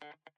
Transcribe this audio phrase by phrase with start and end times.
[0.00, 0.14] thank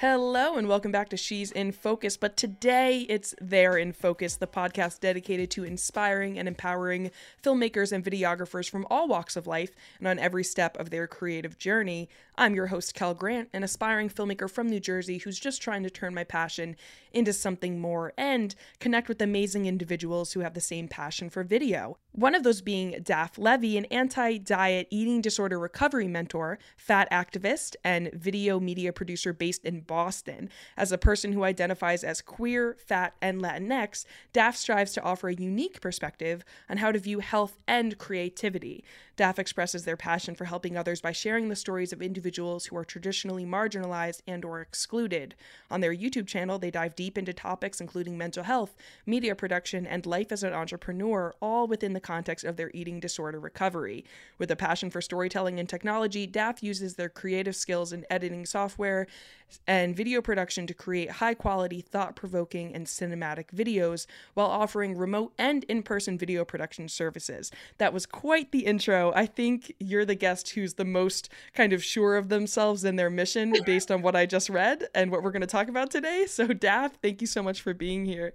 [0.00, 2.16] Hello and welcome back to She's in Focus.
[2.16, 7.10] But today it's They're in Focus, the podcast dedicated to inspiring and empowering
[7.42, 11.58] filmmakers and videographers from all walks of life and on every step of their creative
[11.58, 12.08] journey.
[12.36, 15.90] I'm your host, Kel Grant, an aspiring filmmaker from New Jersey who's just trying to
[15.90, 16.76] turn my passion
[17.12, 21.98] into something more and connect with amazing individuals who have the same passion for video.
[22.12, 27.74] One of those being Daph Levy, an anti diet eating disorder recovery mentor, fat activist,
[27.82, 30.48] and video media producer based in Boston.
[30.76, 35.34] As a person who identifies as queer, fat, and Latinx, Daph strives to offer a
[35.34, 38.84] unique perspective on how to view health and creativity.
[39.16, 42.84] Daph expresses their passion for helping others by sharing the stories of individuals who are
[42.84, 45.34] traditionally marginalized and or excluded.
[45.72, 50.06] On their YouTube channel, they dive deep into topics including mental health, media production, and
[50.06, 54.04] life as an entrepreneur, all within the context of their eating disorder recovery.
[54.38, 59.08] With a passion for storytelling and technology, Daph uses their creative skills in editing software
[59.66, 65.32] and video production to create high quality, thought provoking, and cinematic videos while offering remote
[65.38, 67.50] and in person video production services.
[67.78, 69.12] That was quite the intro.
[69.14, 73.10] I think you're the guest who's the most kind of sure of themselves and their
[73.10, 76.26] mission based on what I just read and what we're going to talk about today.
[76.26, 78.34] So, Daph, thank you so much for being here.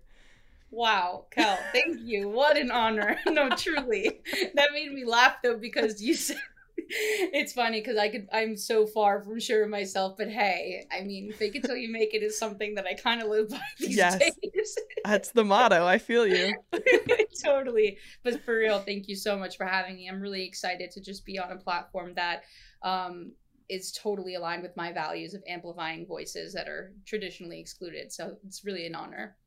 [0.73, 2.29] Wow, Kel, thank you.
[2.29, 3.19] What an honor.
[3.27, 4.21] no, truly.
[4.55, 6.39] That made me laugh though because you said
[6.77, 11.03] it's funny because I could I'm so far from sure of myself, but hey, I
[11.03, 13.61] mean, fake it till you make it is something that I kind of live by
[13.79, 14.77] these yes, days.
[15.03, 15.85] that's the motto.
[15.85, 16.53] I feel you.
[17.43, 17.97] totally.
[18.23, 20.07] But for real, thank you so much for having me.
[20.09, 22.43] I'm really excited to just be on a platform that
[22.81, 23.31] um
[23.69, 28.11] is totally aligned with my values of amplifying voices that are traditionally excluded.
[28.11, 29.37] So it's really an honor.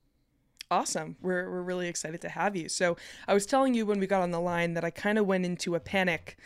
[0.70, 1.16] Awesome.
[1.20, 2.68] We're, we're really excited to have you.
[2.68, 2.96] So,
[3.28, 5.44] I was telling you when we got on the line that I kind of went
[5.44, 6.36] into a panic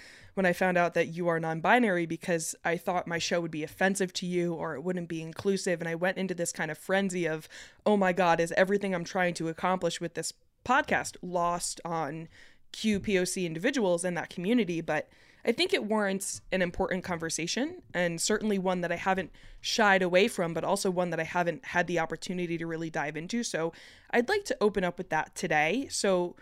[0.40, 3.50] when I found out that you are non binary because I thought my show would
[3.50, 5.82] be offensive to you or it wouldn't be inclusive.
[5.82, 7.46] And I went into this kind of frenzy of,
[7.84, 10.32] oh my God, is everything I'm trying to accomplish with this
[10.64, 12.26] podcast lost on
[12.72, 14.80] QPOC individuals in that community?
[14.80, 15.10] But
[15.44, 20.26] I think it warrants an important conversation and certainly one that I haven't shied away
[20.26, 23.42] from, but also one that I haven't had the opportunity to really dive into.
[23.42, 23.74] So
[24.10, 25.88] I'd like to open up with that today.
[25.90, 26.34] So,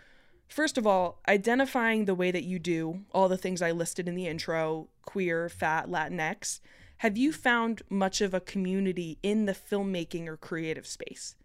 [0.49, 4.15] First of all, identifying the way that you do all the things I listed in
[4.15, 6.59] the intro queer, fat, Latinx
[6.99, 11.35] have you found much of a community in the filmmaking or creative space?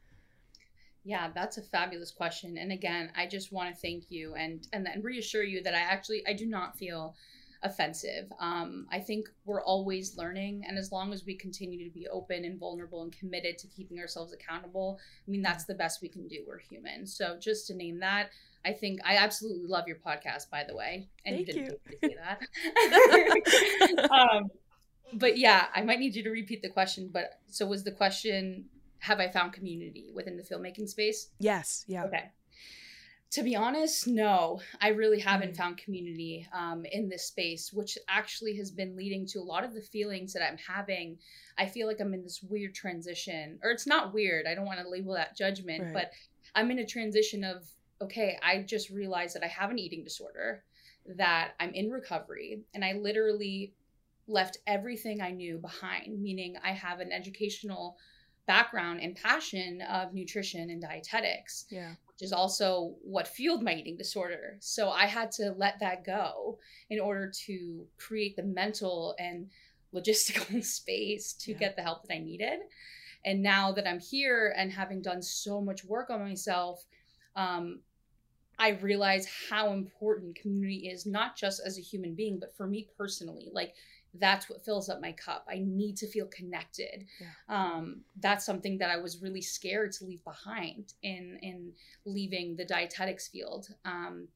[1.04, 2.58] Yeah, that's a fabulous question.
[2.58, 5.78] And again, I just want to thank you and and, and reassure you that I
[5.78, 7.14] actually I do not feel
[7.62, 8.32] offensive.
[8.40, 12.44] Um, I think we're always learning, and as long as we continue to be open
[12.44, 14.98] and vulnerable and committed to keeping ourselves accountable,
[15.28, 16.38] I mean that's the best we can do.
[16.48, 17.06] We're human.
[17.06, 18.30] So just to name that,
[18.64, 21.08] I think I absolutely love your podcast, by the way.
[21.24, 22.08] And Thank you didn't you.
[22.08, 24.10] say that.
[24.10, 24.50] um,
[25.12, 27.10] but yeah, I might need you to repeat the question.
[27.12, 28.64] But so was the question,
[29.00, 31.28] have I found community within the filmmaking space?
[31.38, 31.84] Yes.
[31.86, 32.04] Yeah.
[32.04, 32.30] Okay.
[33.32, 37.98] To be honest, no, I really haven't mm found community um, in this space, which
[38.08, 41.18] actually has been leading to a lot of the feelings that I'm having.
[41.58, 44.46] I feel like I'm in this weird transition, or it's not weird.
[44.46, 45.92] I don't want to label that judgment, right.
[45.92, 46.12] but
[46.54, 47.64] I'm in a transition of
[48.04, 50.64] okay, I just realized that I have an eating disorder,
[51.16, 53.74] that I'm in recovery, and I literally
[54.26, 57.96] left everything I knew behind, meaning I have an educational
[58.46, 61.66] background and passion of nutrition and dietetics.
[61.70, 61.90] Yeah.
[61.90, 64.56] Which is also what fueled my eating disorder.
[64.60, 69.50] So I had to let that go in order to create the mental and
[69.92, 71.58] logistical space to yeah.
[71.58, 72.60] get the help that I needed.
[73.24, 76.84] And now that I'm here and having done so much work on myself,
[77.36, 77.80] um,
[78.58, 82.88] I realize how important community is, not just as a human being, but for me
[82.96, 83.48] personally.
[83.52, 83.74] Like,
[84.20, 85.44] that's what fills up my cup.
[85.48, 87.06] I need to feel connected.
[87.20, 87.26] Yeah.
[87.48, 91.72] Um, that's something that I was really scared to leave behind in in
[92.04, 93.68] leaving the dietetics field.
[93.84, 94.28] Um,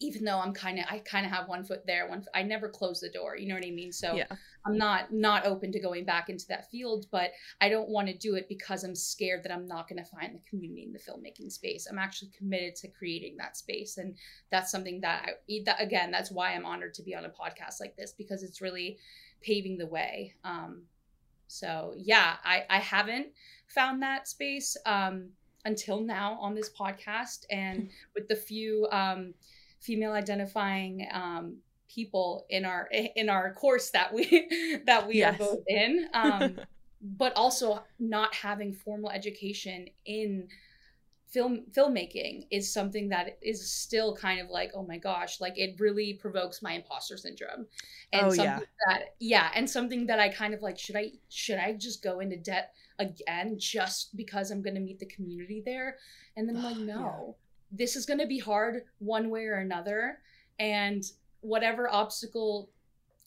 [0.00, 2.68] even though I'm kind of I kind of have one foot there, one I never
[2.68, 3.36] close the door.
[3.36, 3.92] You know what I mean?
[3.92, 4.26] So yeah.
[4.64, 8.16] I'm not not open to going back into that field, but I don't want to
[8.16, 10.98] do it because I'm scared that I'm not going to find the community in the
[11.00, 11.88] filmmaking space.
[11.90, 14.14] I'm actually committed to creating that space, and
[14.50, 17.80] that's something that I that again that's why I'm honored to be on a podcast
[17.80, 18.98] like this because it's really
[19.40, 20.34] paving the way.
[20.44, 20.82] Um,
[21.48, 23.28] so yeah, I I haven't
[23.66, 25.30] found that space um,
[25.64, 28.86] until now on this podcast, and with the few.
[28.92, 29.34] Um,
[29.80, 31.56] female identifying um,
[31.88, 35.34] people in our in our course that we that we yes.
[35.34, 36.56] are both in um,
[37.00, 40.48] but also not having formal education in
[41.28, 45.78] film filmmaking is something that is still kind of like oh my gosh like it
[45.78, 47.66] really provokes my imposter syndrome
[48.12, 48.60] and Oh, something yeah.
[48.86, 52.20] that yeah and something that i kind of like should i should i just go
[52.20, 55.96] into debt again just because i'm going to meet the community there
[56.36, 57.10] and then i'm like Yeah.
[57.70, 60.18] This is going to be hard one way or another
[60.58, 61.04] and
[61.40, 62.70] whatever obstacle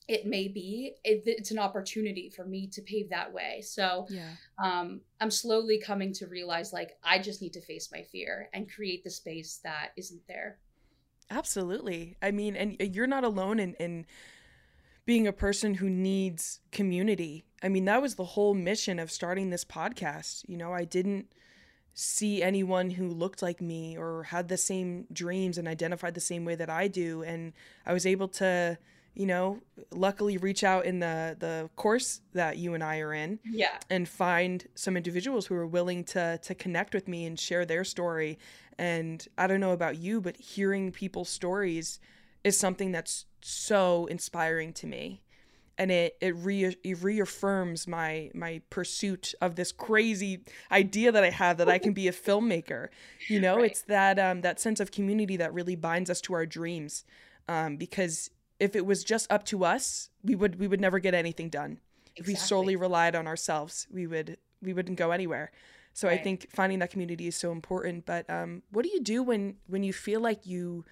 [0.08, 4.32] it may be it, it's an opportunity for me to pave that way so Yeah.
[4.62, 8.70] um, I'm slowly coming to realize like I just need to face my fear and
[8.70, 10.58] create the space that isn't there.
[11.30, 12.18] Absolutely.
[12.22, 14.06] I mean, and you're not alone in, in
[15.06, 17.46] being a person who needs community.
[17.64, 20.44] I mean, that was the whole mission of starting this podcast.
[20.50, 21.32] You know, I didn't
[21.94, 26.46] see anyone who looked like me or had the same dreams and identified the same
[26.46, 27.22] way that I do.
[27.24, 27.54] And
[27.86, 28.78] I was able to,
[29.14, 29.60] you know,
[29.92, 33.78] luckily reach out in the, the course that you and I are in Yeah.
[33.90, 37.84] and find some individuals who are willing to to connect with me and share their
[37.84, 38.40] story
[38.78, 42.00] and i don't know about you but hearing people's stories
[42.46, 45.22] is something that's so inspiring to me
[45.78, 51.30] and it it, re- it reaffirms my my pursuit of this crazy idea that i
[51.30, 52.90] have that i can be a filmmaker.
[53.28, 53.72] You know Right.
[53.72, 57.04] it's that um that sense of community that really binds us to our dreams
[57.48, 58.30] um because
[58.60, 61.80] if it was just up to us we would we would never get anything done.
[62.16, 65.52] If we solely relied on ourselves we would we wouldn't go anywhere.
[65.94, 69.24] So i think finding that community is so important but um what do you do
[69.24, 70.86] when when you feel like you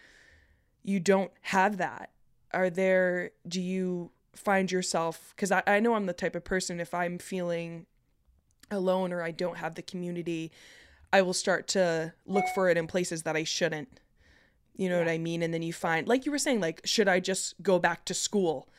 [0.84, 2.10] you don't have that?
[2.54, 6.80] Are there do you find yourself because I, I know i'm the type of person
[6.80, 7.86] if i'm feeling
[8.72, 10.52] alone or i don't have the community
[11.12, 14.00] i will start to look for it in places that i shouldn't.
[14.76, 15.44] You know what i mean?
[15.44, 18.14] And then you find like you were saying like should i just go back to
[18.14, 18.70] school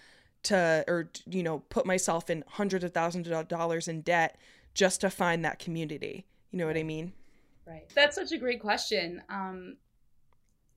[0.44, 4.38] to or you know put myself in hundreds of thousands of dollars in debt
[4.72, 6.24] just to find that community?
[6.50, 7.12] You know what i mean?
[7.66, 7.86] Right.
[7.94, 9.22] That's such a great question.
[9.28, 9.76] Um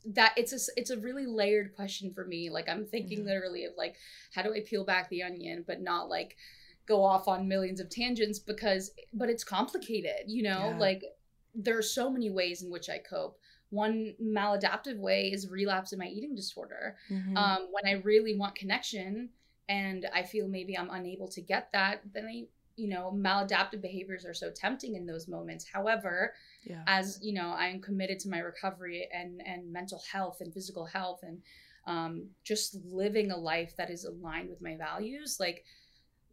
[0.06, 2.50] that it's a it's a really layered question for me.
[2.50, 3.26] Like I'm thinking Mhm.
[3.26, 3.96] literally of like
[4.34, 6.36] how do I peel back the onion but not like
[6.86, 10.70] go off on millions of tangents because but it's complicated, you know?
[10.72, 10.78] Yeah.
[10.78, 11.04] Like
[11.56, 13.40] there are so many ways in which I cope.
[13.70, 16.98] One maladaptive way is relapse in my eating disorder.
[17.10, 17.38] Mhm.
[17.38, 19.30] um, when I really want connection
[19.70, 22.44] and I feel maybe I'm unable to get that, then I,
[22.76, 25.66] you know, maladaptive behaviors are so tempting in those moments.
[25.66, 26.34] However,
[26.66, 30.54] yeah as you know, I am committed to my recovery and and mental health and
[30.54, 31.42] physical health and
[31.86, 35.38] um, just living a life that is aligned with my values.
[35.40, 35.64] Like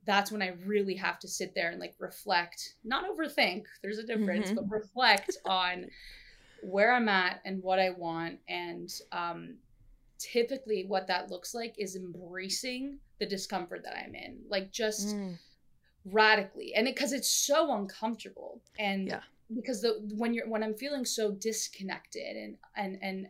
[0.07, 3.65] that's when I really have to sit there and like reflect, not overthink.
[3.83, 4.55] There's a difference, Mhm.
[4.57, 5.87] but reflect on
[6.61, 8.39] where I'm at and what I want.
[8.49, 9.57] And um,
[10.19, 15.39] typically, what that looks like is embracing the discomfort that I'm in, like just Mm.
[16.05, 19.23] radically, and because it's so uncomfortable, and Yeah.
[19.55, 23.27] Because the when you're when I'm feeling so disconnected and and and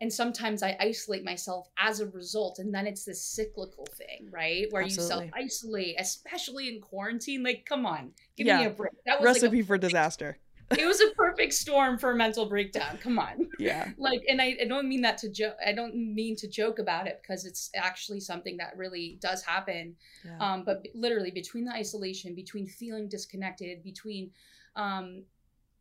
[0.00, 4.66] and sometimes I isolate myself as a result, and then it's this cyclical thing, right?
[4.70, 5.26] Where Absolutely.
[5.26, 7.42] you self isolate, especially in quarantine.
[7.42, 8.92] Like, come on, give me a break.
[9.06, 10.38] That was recipe like for disaster
[10.78, 12.98] it was a perfect storm for a mental breakdown.
[13.02, 16.36] Come on yeah like and I, I don't mean that to joke i don't mean
[16.36, 20.86] to joke about it because it's actually something that really does happen yeah um but
[20.94, 24.30] literally between the isolation between feeling disconnected between
[24.76, 25.22] um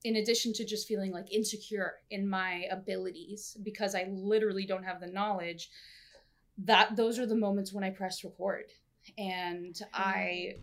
[0.04, 5.00] in addition to just feeling like insecure in my abilities because i literally don't have
[5.00, 5.70] the knowledge
[6.58, 8.66] that those are the moments when i press record
[9.18, 10.56] and i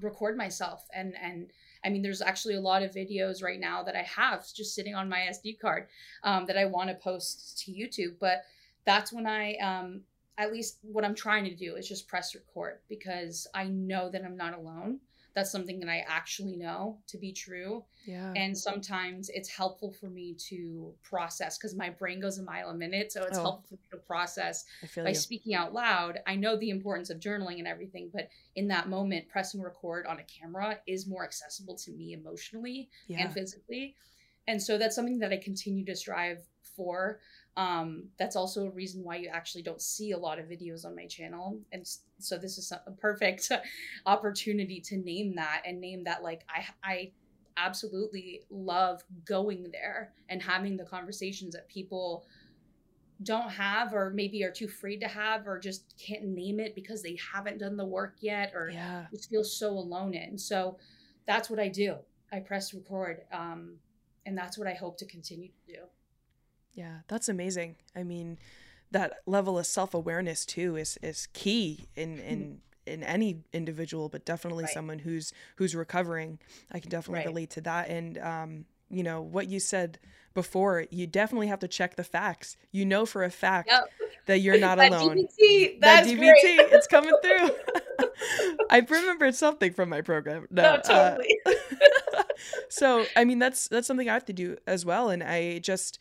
[0.00, 0.86] record myself.
[0.94, 1.50] And and
[1.84, 4.94] i mean there's actually a lot of videos right now that i have just sitting
[4.94, 5.86] on my sd card
[6.22, 8.42] um, that i want to post to youtube but
[8.84, 10.00] that's when i um,
[10.38, 14.24] at least what i'm trying to do is just press record because i know that
[14.24, 14.98] i'm not alone
[15.36, 17.84] that's something that i actually know to be true.
[18.06, 18.32] Yeah.
[18.34, 22.74] And sometimes it's helpful for me to process because my brain goes a mile a
[22.74, 23.42] minute so it's Oh.
[23.42, 24.64] helpful for me to process
[24.96, 25.14] by you.
[25.14, 26.20] speaking out loud.
[26.26, 30.18] I know the importance of journaling and everything but in that moment pressing record on
[30.18, 33.24] a camera is more accessible to me emotionally yeah.
[33.24, 33.94] and physically.
[34.48, 37.20] And so that's something that i continue to strive for
[37.56, 40.94] um, that's also a reason why you actually don't see a lot of videos on
[40.94, 41.86] my channel and
[42.18, 43.50] so this is a perfect
[44.06, 47.10] opportunity to name that and name that like i i
[47.58, 52.26] absolutely love going there and having the conversations that people
[53.22, 57.02] don't have or maybe are too afraid to have or just can't name it because
[57.02, 60.36] they haven't done the work yet or yeah just feel so alone in.
[60.36, 60.78] So
[61.26, 61.96] that's what I do.
[62.32, 63.22] I press record.
[63.32, 63.76] Um,
[64.26, 65.78] and that's what I hope to continue to do.
[66.76, 67.76] Yeah, that's amazing.
[67.96, 68.38] I mean,
[68.92, 74.64] that level of self-awareness too is is key in in in any individual, but definitely
[74.64, 74.72] Right.
[74.72, 76.38] someone who's who's recovering.
[76.70, 77.26] I can definitely Right.
[77.26, 79.98] relate to that and um you know, what you said
[80.32, 82.56] before, you definitely have to check the facts.
[82.70, 83.90] You know for a fact yep.
[84.26, 85.26] that you're not that alone.
[85.40, 86.42] DBT, that DBT, great.
[86.72, 87.50] it's coming through.
[88.70, 90.46] I remembered something from my program.
[90.50, 91.36] No, no totally.
[91.46, 92.22] Uh,
[92.68, 95.10] so, I mean, that's that's something I have to do as well.
[95.10, 95.98] And I just,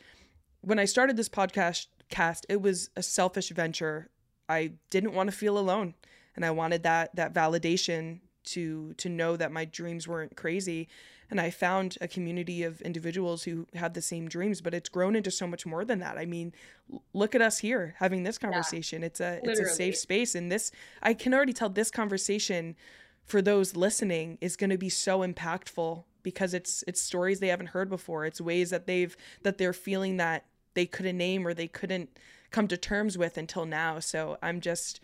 [0.66, 4.10] when I started this podcast, cast, it was a selfish venture.
[4.50, 5.96] I didn't want to feel alone,
[6.36, 10.88] and I wanted that that validation to to know that my dreams weren't crazy
[11.30, 15.16] and I found a community of individuals who had the same dreams, but it's grown
[15.16, 16.18] into so much more than that.
[16.18, 16.54] I mean,
[17.14, 19.02] look at us here having this conversation.
[19.02, 19.62] Yeah, it's a literally.
[19.62, 22.76] it's a safe space and this I can already tell this conversation
[23.24, 27.68] for those listening is going to be so impactful because it's it's stories they haven't
[27.68, 28.26] heard before.
[28.26, 30.46] It's ways that they've that they're feeling that
[30.76, 32.18] they couldn't name or they couldn't
[32.52, 34.00] come to terms with until now.
[34.00, 35.00] So I'm just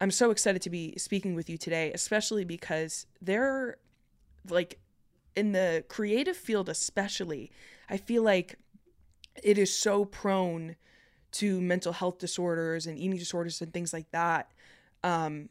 [0.00, 3.76] I'm so excited to be speaking with you today, especially because there
[4.48, 4.80] like
[5.34, 7.50] in the creative field especially
[7.88, 8.56] i feel like
[9.42, 10.76] it is so prone
[11.30, 14.50] to mental health disorders and eating disorders and things like that
[15.04, 15.48] um,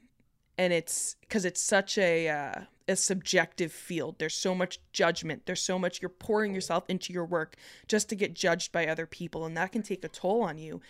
[0.58, 4.18] and it's because it's such a uh, a subjective field.
[4.20, 5.46] There's so much judgment.
[5.46, 7.56] There's so much you're pouring yourself into your work
[7.88, 10.82] just to get judged by other people and that can take a toll on you.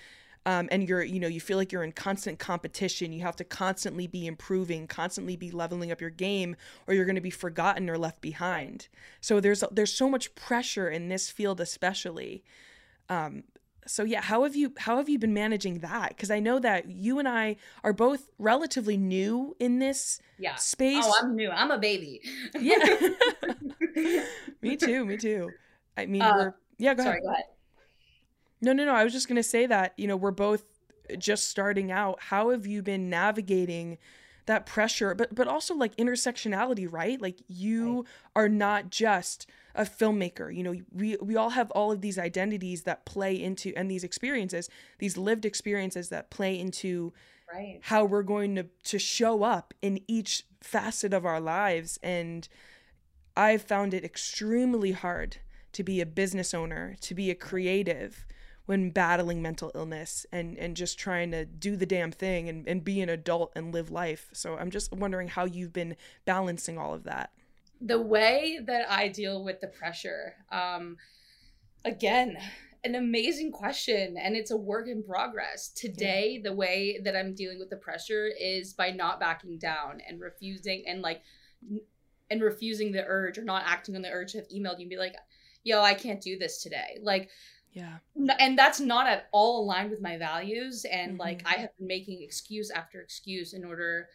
[0.45, 3.13] Um, and you're you know you feel like you're in constant competition.
[3.13, 6.55] You have to constantly be improving constantly be leveling up your game
[6.87, 8.87] or you're going to be forgotten or left behind.
[9.21, 12.43] So there's there's so much pressure in this field especially
[13.07, 13.43] um,
[13.87, 16.89] so yeah how have you how have you been managing that because i know that
[16.89, 20.55] you and i are both relatively new in this yeah.
[20.55, 22.21] space oh i'm new i'm a baby
[22.59, 22.77] yeah
[24.61, 25.49] me too me too
[25.97, 27.45] i mean uh, we're yeah go sorry, ahead go ahead
[28.61, 28.93] no, no, no.
[28.93, 30.63] I was just going to say that, you know, we're both
[31.17, 32.19] just starting out.
[32.21, 33.97] How have you been navigating
[34.45, 37.21] that pressure, but but also like intersectionality, right?
[37.21, 38.05] Like you right.
[38.35, 40.53] are not just a filmmaker.
[40.55, 44.03] You know, we we all have all of these identities that play into and these
[44.03, 47.13] experiences, these lived experiences that play into
[47.53, 47.79] right.
[47.83, 52.47] how we're going to to show up in each facet of our lives and
[53.35, 55.37] I've found it extremely hard
[55.71, 58.25] to be a business owner, to be a creative,
[58.65, 62.83] when battling mental illness and and just trying to do the damn thing and, and
[62.83, 66.93] be an adult and live life so i'm just wondering how you've been balancing all
[66.93, 67.31] of that
[67.81, 70.97] the way that i deal with the pressure um
[71.85, 72.37] again
[72.83, 76.49] an amazing question and it's a work in progress today yeah.
[76.49, 80.83] the way that i'm dealing with the pressure is by not backing down and refusing
[80.87, 81.21] and like
[82.29, 84.89] and refusing the urge or not acting on the urge to have emailed you and
[84.89, 85.15] be like
[85.63, 87.29] yo i can't do this today like
[87.73, 87.97] yeah.
[88.39, 90.85] And that's not at all aligned with my values.
[90.91, 91.21] And mm-hmm.
[91.21, 94.09] like I have been making excuse after excuse in order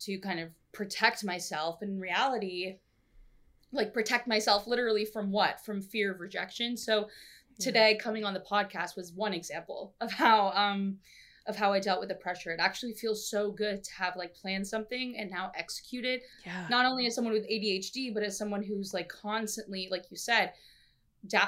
[0.00, 1.82] to kind of protect myself.
[1.82, 2.78] In reality,
[3.74, 5.64] like protect myself literally from what?
[5.64, 6.76] From fear of rejection.
[6.76, 7.08] So
[7.60, 10.98] today coming on the podcast was one example of how um
[11.46, 12.52] of how I dealt with the pressure.
[12.52, 16.22] It actually feels so good to have like planned something and now execute it.
[16.46, 16.66] Yeah.
[16.70, 20.52] Not only as someone with ADHD, but as someone who's like constantly, like you said,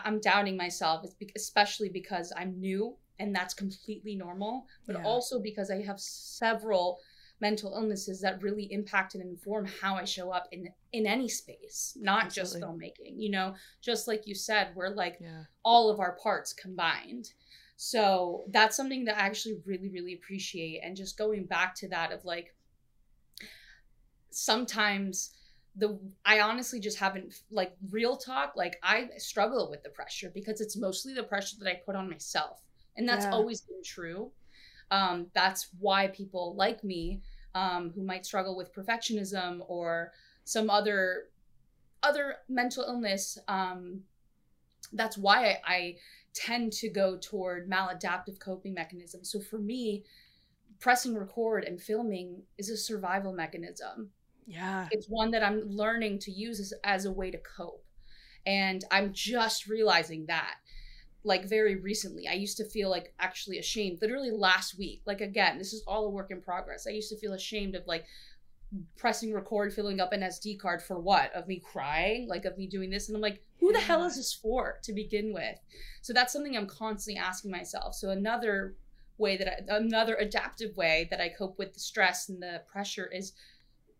[0.04, 5.04] I'm doubting myself, especially because I'm new and that's completely normal, but yeah.
[5.04, 6.98] also because I have several
[7.40, 11.96] mental illnesses that really impact and inform how I show up in in any space,
[12.00, 12.60] not Absolutely.
[12.60, 13.14] just filmmaking.
[13.16, 15.44] You know, just like you said, we're like yeah.
[15.62, 17.30] all of our parts combined.
[17.76, 20.80] So that's something that I actually really, really appreciate.
[20.82, 22.54] And just going back to that of like
[24.30, 25.32] sometimes
[25.76, 30.60] the I honestly just haven't like real talk like I struggle with the pressure because
[30.60, 32.62] it's mostly the pressure that I put on myself
[32.96, 33.32] and that's yeah.
[33.32, 34.30] always been true
[34.90, 37.22] um, that's why people like me
[37.54, 40.12] um, who might struggle with perfectionism or
[40.44, 41.24] some other
[42.02, 44.00] other mental illness um,
[44.92, 45.96] that's why I, I
[46.34, 50.04] tend to go toward maladaptive coping mechanisms so for me
[50.78, 54.10] pressing record and filming is a survival mechanism
[54.46, 54.86] yeah.
[54.90, 57.84] It's one that I'm learning to use as, as a way to cope.
[58.46, 60.54] And I'm just realizing that
[61.26, 62.28] like very recently.
[62.28, 65.02] I used to feel like actually ashamed, literally last week.
[65.06, 66.86] Like, again, this is all a work in progress.
[66.86, 68.06] I used to feel ashamed of like
[68.96, 71.32] pressing record, filling up an SD card for what?
[71.34, 73.08] Of me crying, like of me doing this.
[73.08, 75.58] And I'm like, who the hell is this for to begin with?
[76.00, 77.96] So that's something I'm constantly asking myself.
[77.96, 78.76] So another
[79.18, 83.10] way that I, another adaptive way that I cope with the stress and the pressure
[83.12, 83.32] is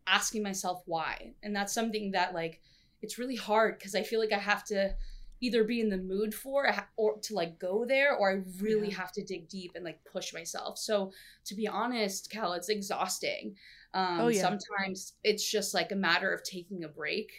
[0.06, 1.32] asking myself why.
[1.42, 2.60] And that's something that like
[3.02, 4.94] it's really hard because I feel like I have to
[5.40, 8.96] either be in the mood for or to like go there or I really yeah.
[8.96, 10.78] have to dig deep and like push myself.
[10.78, 11.12] So
[11.44, 13.54] to be honest, Kel, it's exhausting.
[13.94, 14.42] Um, oh, yeah.
[14.42, 17.32] sometimes it's just like a matter of taking a break.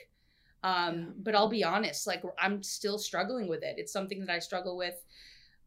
[0.63, 1.05] Um, Yeah.
[1.17, 3.75] But I'll be honest, like I'm still struggling with it.
[3.77, 5.03] It's something that I struggle with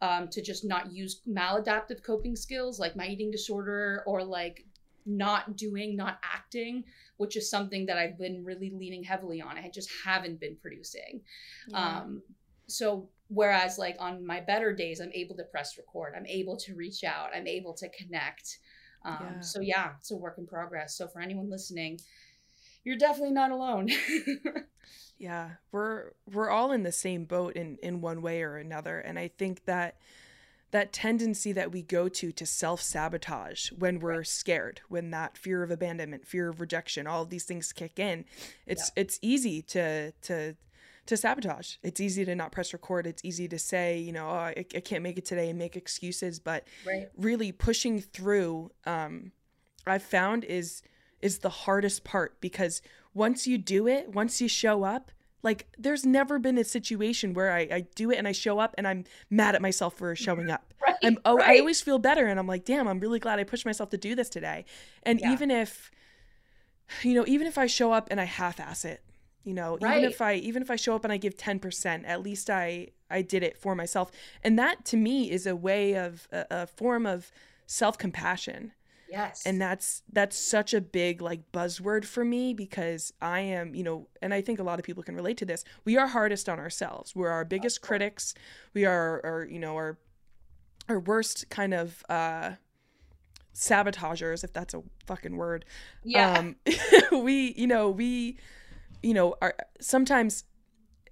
[0.02, 4.64] um, to just not use maladaptive coping skills like my eating disorder or like
[5.06, 6.84] not doing, not acting,
[7.16, 9.58] which is something that I've been really leaning heavily on.
[9.58, 11.22] I just haven't been producing.
[11.68, 11.98] Yeah.
[11.98, 12.22] Um,
[12.66, 16.74] so whereas like on my better days, I'm able to press record, I'm able to
[16.74, 18.58] reach out, I'm able to connect.
[19.04, 19.40] Um, Yeah.
[19.40, 20.96] So yeah, it's a work in progress.
[20.96, 21.98] So for anyone listening,
[22.84, 23.88] you're definitely not alone.
[25.20, 29.18] Yeah, we're we're all in the same boat in in one way or another, and
[29.18, 29.98] I think that
[30.70, 35.70] that tendency that we go to to self-sabotage when we're scared, when that fear of
[35.70, 38.24] abandonment, fear of rejection, all of these things kick in,
[38.66, 40.54] it's it's easy to to
[41.06, 41.76] to sabotage.
[41.82, 43.06] It's easy to not press record.
[43.06, 45.74] It's easy to say, you know, oh, I, I can't make it today and make
[45.74, 47.08] excuses, but right.
[47.16, 49.32] really pushing through um
[49.86, 50.82] i've found is
[51.20, 52.82] is the hardest part because
[53.14, 55.10] once you do it once you show up
[55.42, 58.74] like there's never been a situation where I, I do it and i show up
[58.76, 60.64] and i'm mad at myself for showing up.
[60.86, 60.96] Right.
[61.02, 63.66] i'm oh i always feel better and i'm like damn i'm really glad i pushed
[63.66, 64.64] myself to do this today.
[65.02, 65.32] And Yeah.
[65.32, 65.90] even if
[67.02, 69.02] you know even if i show up and i half-ass it
[69.44, 72.22] you know even if i even if i show up and i give 10% at
[72.22, 74.10] least i i did it for myself.
[74.42, 77.30] And that to me is a way of a, a form of
[77.66, 78.72] self-compassion
[79.10, 79.44] Yes.
[79.44, 84.08] and that's that's such a big like buzzword for me because i am you know
[84.22, 85.64] and i think a lot of people can relate to this.
[85.84, 87.14] We are hardest on ourselves.
[87.16, 88.34] We're our biggest critics.
[88.74, 89.98] We are our you know our
[90.88, 92.52] our worst kind of uh
[93.52, 95.64] sabotagers if that's a fucking word.
[96.04, 96.38] Yeah.
[96.38, 96.56] um
[97.24, 98.38] we you know we
[99.02, 100.44] you know are sometimes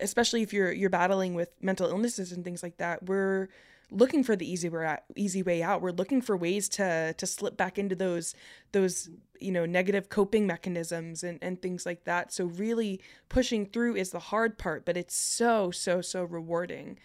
[0.01, 3.49] especially if you're you're battling with mental illnesses and things like that we're
[3.91, 5.81] looking for the easy way out, easy way out.
[5.81, 8.35] We're looking for ways to to slip back into those
[8.73, 9.09] those
[9.41, 12.33] you know negative coping mechanisms and and things like that.
[12.33, 16.99] So really pushing through is the hard part but it's so so so rewarding.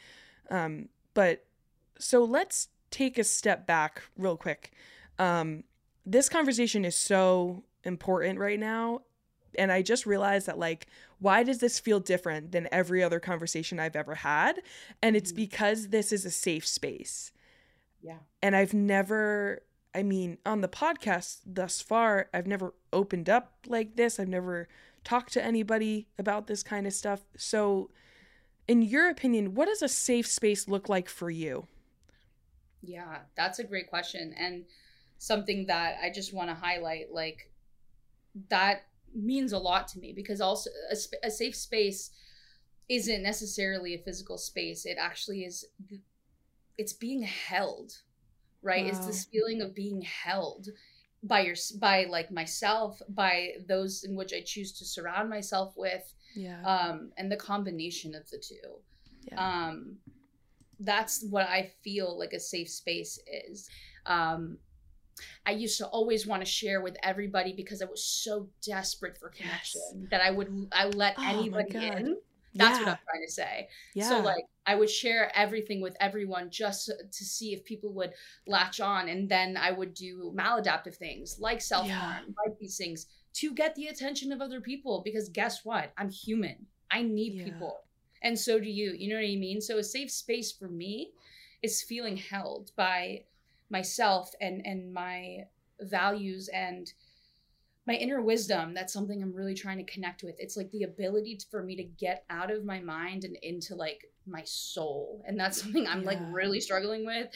[0.50, 1.46] Um but
[2.00, 4.72] so let's take a step back real quick.
[5.20, 5.63] Um
[6.06, 9.02] this conversation is so important right now
[9.57, 10.88] and i just realized that like
[11.19, 14.62] why does this feel different than every other conversation i've ever had?
[15.01, 15.36] And it's Mhm.
[15.38, 17.32] because this is a safe space.
[18.01, 18.19] Yeah.
[18.41, 19.62] and i've never
[19.95, 24.19] i mean on the podcast thus far i've never opened up like this.
[24.19, 24.67] I've never
[25.06, 27.21] talked to anybody about this kind of stuff.
[27.38, 27.89] So
[28.67, 31.67] in your opinion what does a safe space look like for you?
[32.82, 34.65] Yeah, that's a great question and
[35.17, 37.49] something that I just want to highlight like
[38.49, 38.84] that
[39.15, 42.12] means a lot to me because also a, a safe space
[42.89, 44.86] isn't necessarily a physical space.
[44.86, 45.65] It actually is
[46.78, 47.93] it's being held,
[48.62, 48.86] right?
[48.86, 50.69] It's this feeling of being held
[51.23, 56.13] by your by like myself, by those in which I choose to surround myself with
[56.36, 56.62] yeah.
[56.63, 58.80] um and the combination of the two.
[59.32, 59.67] Yeah.
[59.67, 59.97] Um
[60.80, 63.69] that's what i feel like a safe space is.
[64.06, 64.58] Um
[65.45, 69.30] i used to always want to share with everybody because i was so desperate for
[69.30, 72.17] connection that i would i let Oh anybody in
[72.56, 75.97] that's yeah what i'm trying to say yeah so like I would share everything with
[75.99, 78.13] everyone just to see if people would
[78.47, 83.54] latch on and then I would do maladaptive things like self-harm, like these things to
[83.54, 85.91] get the attention of other people because guess what?
[85.97, 86.65] I'm human.
[86.91, 87.43] I need Yeah.
[87.43, 87.78] people.
[88.21, 88.93] And so do you.
[88.93, 89.60] You know what I mean?
[89.60, 91.12] So a safe space for me
[91.62, 93.23] is feeling held by
[93.77, 95.39] myself and and my
[95.81, 96.93] values and
[97.86, 100.36] my inner wisdom that's something i'm really trying to connect with.
[100.39, 103.75] It's like the ability to, for me to get out of my mind and into
[103.75, 105.21] like my soul.
[105.27, 107.27] And that's something i'm like really struggling with.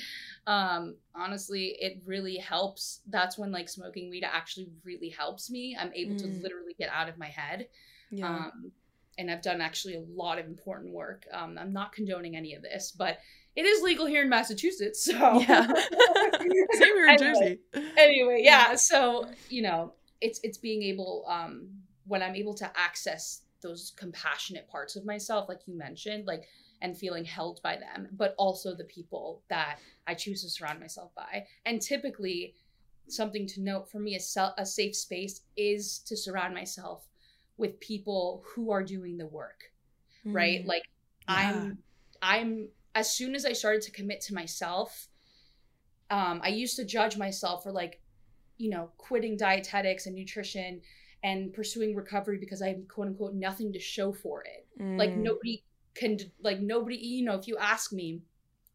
[0.55, 3.01] Um honestly it really helps.
[3.09, 5.75] That's when like smoking weed actually really helps me.
[5.79, 6.41] I'm able to Mm.
[6.43, 7.67] literally get out of my head.
[8.09, 8.29] Yeah.
[8.29, 8.71] Um,
[9.19, 11.25] and I've done actually a lot of important work.
[11.39, 13.17] Um, I'm not condoning any of this, but
[13.57, 15.03] it is legal here in Massachusetts.
[15.03, 15.67] So Yeah.
[16.73, 17.57] Same here in Anyway.
[17.73, 17.89] Jersey.
[17.97, 18.75] anyway, yeah.
[18.75, 21.67] So you know, it's it's being able um,
[22.05, 26.43] when I'm able to access those compassionate parts of myself, like you mentioned, like
[26.81, 31.09] and feeling held by them, but also the people that I choose to surround myself
[31.15, 31.45] by.
[31.65, 32.53] And typically,
[33.07, 37.07] something to note for me, a, sel- a safe space is to surround myself
[37.57, 39.59] with people who are doing the work
[40.25, 40.83] right Mm, like
[41.29, 41.35] yeah.
[41.35, 41.77] i'm
[42.21, 45.07] i'm as soon as i started to commit to myself
[46.09, 48.01] um i used to judge myself for like
[48.57, 50.81] you know quitting dietetics and nutrition
[51.23, 54.67] and pursuing recovery because i have quote unquote nothing to show for it.
[54.97, 55.63] Like Mm, nobody
[55.95, 58.21] can like nobody you know if you ask me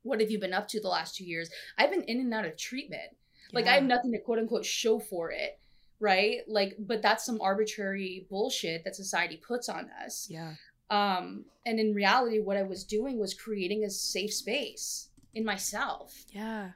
[0.02, 1.48] what have you been up to the last two years?
[1.78, 3.16] I've been in and out of treatment.
[3.52, 5.58] Like i have nothing to quote unquote show for it
[6.00, 6.38] right?
[6.48, 10.26] Like but that's some arbitrary bullshit that society puts on us.
[10.28, 10.54] Yeah.
[10.92, 16.24] Um and in reality what i was doing was creating a safe space in myself
[16.32, 16.70] Yeah.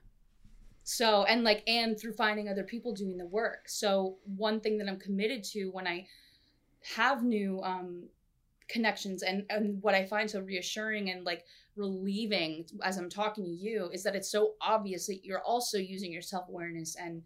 [0.83, 4.89] so and like and through finding other people doing the work so one thing that
[4.89, 6.07] i'm committed to when i
[6.97, 8.09] have new um
[8.69, 11.45] connections and and what i find so reassuring and like
[11.77, 16.11] relieving as i'm talking to you is that it's so obvious that you're also using
[16.11, 17.23] your self-awareness and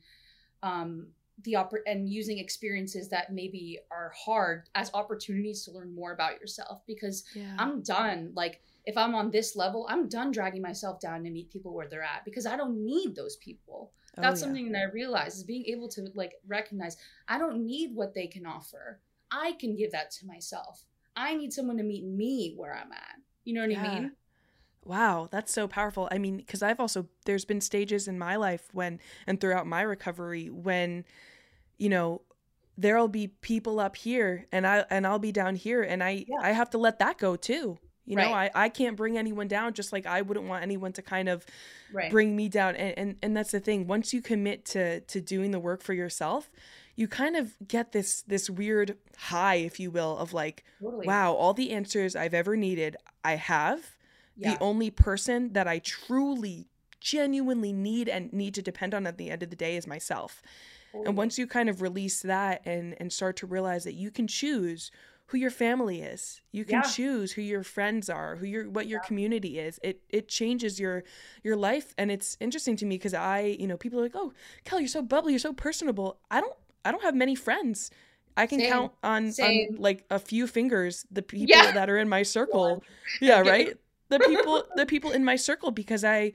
[0.63, 1.07] um
[1.45, 6.41] the oppor- and using experiences that maybe are hard as opportunities to learn more about
[6.41, 7.55] yourself because Yeah.
[7.59, 8.33] I'm done.
[8.35, 11.89] Like if I'm on this level, I'm done dragging myself down to meet people where
[11.89, 13.93] they're at because I don't need those people.
[14.19, 14.47] Oh, That's yeah.
[14.47, 16.97] something that I realize is being able to like recognize
[17.29, 19.01] I don't need what they can offer.
[19.31, 20.85] I can give that to myself.
[21.17, 23.17] I need someone to meet me where I'm at.
[23.45, 24.13] You know what I mean?
[24.85, 26.09] Wow, that's so powerful.
[26.11, 29.83] I mean, because I've also, there's been stages in my life when, and throughout my
[29.83, 31.05] recovery, when,
[31.81, 32.23] you know,
[32.79, 36.39] there'll be people up here and I, and I'll be down here and I, Yeah.
[36.43, 37.79] I have to let that go too.
[38.07, 38.51] You know, Right.
[38.55, 41.45] I, I can't bring anyone down just like I wouldn't want anyone to kind of
[41.93, 42.11] Right.
[42.11, 42.77] bring me down.
[42.77, 43.87] And, and, and that's the thing.
[43.87, 46.51] Once you commit to, to doing the work for yourself,
[46.97, 51.07] you kind of get this, this weird high, if you will, of like, totally.
[51.07, 53.97] wow, all the answers I've ever needed, I have
[54.37, 54.53] Yeah.
[54.53, 56.69] the only person that I truly,
[57.01, 60.43] genuinely need and need to depend on at the end of the day is myself.
[61.05, 64.27] And once you kind of release that and and start to realize that you can
[64.27, 64.91] choose
[65.27, 66.83] who your family is, you can Yeah.
[66.83, 69.79] choose who your friends are, who your what your community is.
[69.83, 71.05] It it changes your
[71.43, 74.33] your life, and it's interesting to me because I, you know, people are like, "Oh,
[74.65, 77.91] Kelly, you're so bubbly, you're so personable." I don't I don't have many friends.
[78.37, 78.71] I can Same.
[78.71, 81.73] count on, on like a few fingers the people Yeah.
[81.73, 82.83] that are in my circle.
[83.21, 83.77] Yeah, right.
[84.09, 86.33] The people the people in my circle because I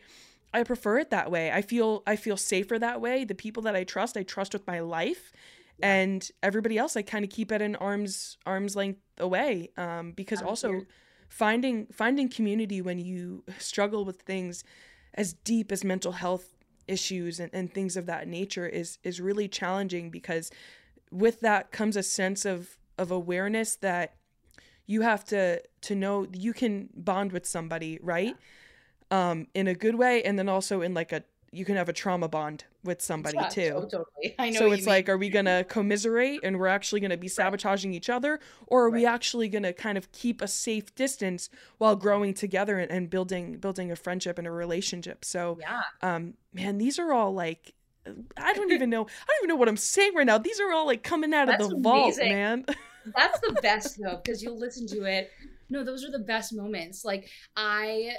[0.55, 1.51] I prefer it that way.
[1.51, 3.25] I feel I feel safer that way.
[3.25, 5.33] The people that I trust, I trust with my life,
[5.81, 9.69] and everybody else, I kind of keep at an arm's arm's length away.
[9.77, 10.87] Um, because I'm also here.
[11.27, 14.63] finding finding community when you struggle with things
[15.13, 16.53] as deep as mental health
[16.87, 20.51] issues and, and things of that nature is is really challenging because
[21.11, 24.15] with that comes a sense of of awareness that
[24.85, 28.35] you have to to know you can bond with somebody right
[29.15, 31.93] um in a good way and then also in like a you can have a
[31.93, 34.35] trauma bond with somebody Yeah, too to- totally.
[34.39, 34.59] I know.
[34.59, 34.95] so it's mean.
[34.95, 38.89] like are we gonna commiserate and we're actually gonna be sabotaging each other or are
[38.89, 43.57] we actually gonna kind of keep a safe distance while growing together and, and building
[43.57, 45.81] building a friendship and a relationship so yeah.
[46.01, 47.73] um man these are all like
[48.37, 50.71] i don't even know i don't even know what i'm saying right now these are
[50.73, 52.65] all like coming out of That's the vault man
[53.15, 55.29] That's the best though, because you'll listen to it.
[55.69, 57.05] No, those are the best moments.
[57.05, 58.13] Like I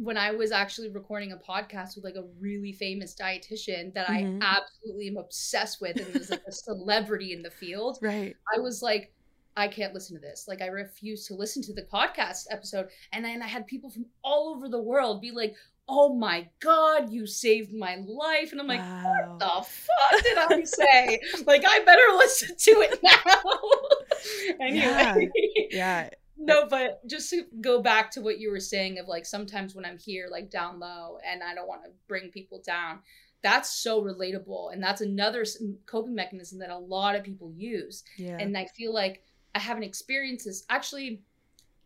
[0.00, 4.42] when I was actually recording a podcast with like a really famous dietitian that Mhm.
[4.42, 8.60] I absolutely am obsessed with and was like a celebrity in the field, right I
[8.60, 9.12] was like,
[9.56, 10.46] I can't listen to this.
[10.46, 12.88] Like I refuse to listen to the podcast episode.
[13.12, 15.56] And then I had people from all over the world be like,
[15.88, 18.52] Oh my god, you saved my life.
[18.52, 19.36] And I'm like, wow.
[19.40, 21.18] the fuck did I say?
[21.46, 24.60] like, I better listen to it now.
[24.60, 25.30] anyway.
[25.70, 29.74] yeah No, but just to go back to what you were saying of like sometimes
[29.74, 33.00] when I'm here, like down low, and I don't want to bring people down,
[33.42, 34.72] that's so relatable.
[34.72, 35.44] And that's another
[35.86, 38.04] coping mechanism that a lot of people use.
[38.16, 39.22] yeah And I feel like
[39.54, 40.64] I haven't experienced this.
[40.70, 41.22] Actually,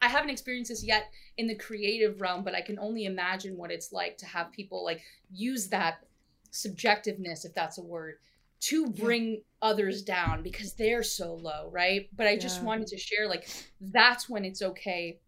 [0.02, 3.70] I haven't experienced this yet in the creative realm, but I can only imagine what
[3.70, 5.00] it's like to have people like
[5.32, 6.04] use that
[6.52, 8.16] subjectiveness, if that's a word,
[8.62, 9.04] to Yeah.
[9.04, 12.08] bring others down because they're so low, right?
[12.12, 12.66] But I just Yeah.
[12.68, 13.48] wanted to share like
[13.80, 15.20] that's when it's okay.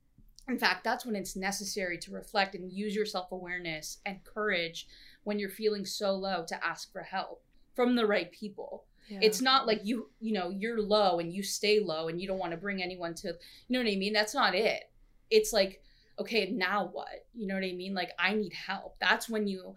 [0.48, 4.86] In fact, that's when it's necessary to reflect and use your self awareness and courage
[5.24, 7.42] when you're feeling so low to ask for help
[7.74, 9.18] from the right people yeah.
[9.22, 12.38] it's not like you you know you're low and you stay low and you don't
[12.38, 13.34] want to bring anyone to you
[13.70, 14.90] know what i mean that's not it
[15.30, 15.82] it's like
[16.18, 19.74] okay now what you know what i mean like i need help that's when you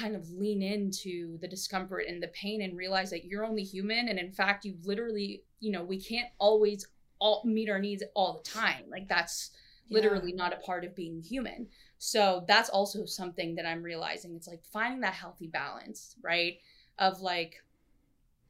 [0.00, 4.08] kind of lean into the discomfort and the pain and realize that you're only human
[4.08, 6.86] and in fact you literally you know we can't always
[7.18, 8.84] all meet our needs all the time.
[8.90, 9.50] Like that's
[9.88, 9.96] Yeah.
[9.96, 11.68] literally not a part of being human.
[11.98, 14.34] So that's also something that i'm realizing.
[14.34, 16.58] It's like finding that healthy balance right
[16.98, 17.62] of like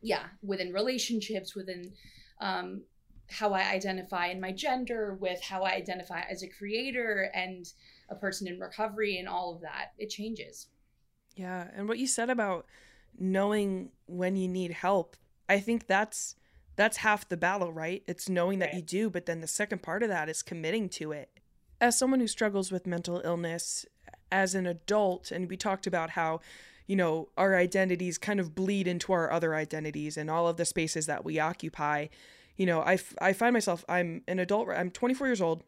[0.03, 1.93] yeah within relationships within
[2.41, 2.83] um
[3.29, 7.73] how i identify in my gender with how i identify as a creator and
[8.09, 10.67] a person in recovery and all of that it changes
[11.37, 12.67] Yeah, and what you said about
[13.19, 15.17] knowing when you need help,
[15.49, 16.37] I think that's
[16.77, 18.03] that's half the battle, right?
[18.07, 21.13] It's knowing that you do, but then the second part of that is committing to
[21.13, 21.29] it.
[21.81, 23.85] As someone who struggles with mental illness
[24.33, 26.41] as an adult and we talked about how
[26.91, 30.65] you know, our identities kind of bleed into our other identities and all of the
[30.65, 32.09] spaces that we occupy.
[32.57, 35.63] You know, I, f- I find myself, I'm an adult, I'm 24 years old.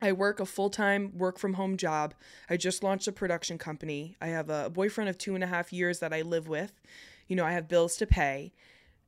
[0.00, 2.14] I work a full time work from home job.
[2.48, 4.16] I just launched a production company.
[4.20, 6.72] I have a boyfriend of two and a half years that I live with.
[7.26, 8.52] You know, I have bills to pay.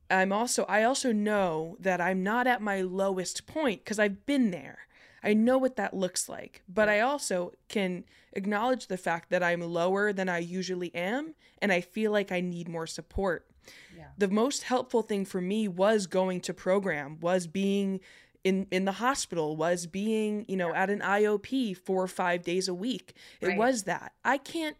[0.09, 4.51] I'm also, I also know that I'm not at my lowest point because I've been
[4.51, 4.79] there.
[5.23, 9.61] I know what that looks like, but I also can acknowledge the fact that I'm
[9.61, 13.47] lower than I usually am and I feel like I need more support.
[13.95, 14.07] Yeah.
[14.17, 17.99] The most helpful thing for me was going to program, was being
[18.43, 22.67] in in the hospital, was being, you know, at an IOP 4 or 5 days
[22.67, 23.13] a week.
[23.39, 23.57] It Right.
[23.57, 24.13] was that.
[24.25, 24.77] I can't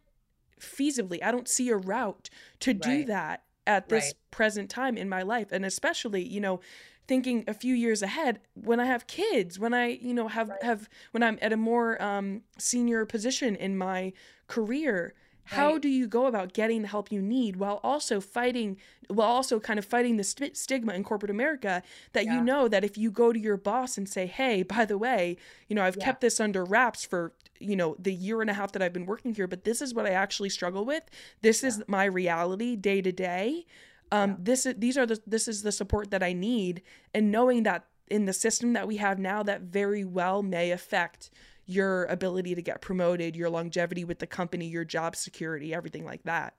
[0.59, 4.13] feasibly, I don't see a route to do that at this Right.
[4.31, 6.59] present time in my life and especially, you know,
[7.07, 10.63] thinking a few years ahead when I have kids, when I, you know, have Right.
[10.63, 14.13] have when I'm at a more um, senior position in my
[14.47, 15.13] career.
[15.45, 15.81] How Right.
[15.81, 18.77] do you go about getting the help you need while also fighting,
[19.09, 22.35] while also kind of fighting the st- stigma in corporate America that Yeah.
[22.35, 25.37] you know that if you go to your boss and say, "Hey, by the way,
[25.67, 26.05] you know, I've Yeah.
[26.05, 29.05] kept this under wraps for you know the year and a half that I've been
[29.05, 31.03] working here, but this is what I actually struggle with.
[31.41, 33.65] This is my reality day to day.
[34.11, 34.35] Um, Yeah.
[34.39, 36.81] this is these are the this is the support that I need,
[37.13, 41.29] and knowing that in the system that we have now, that very well may affect
[41.65, 46.23] your ability to get promoted, your longevity with the company, your job security, everything like
[46.23, 46.55] that.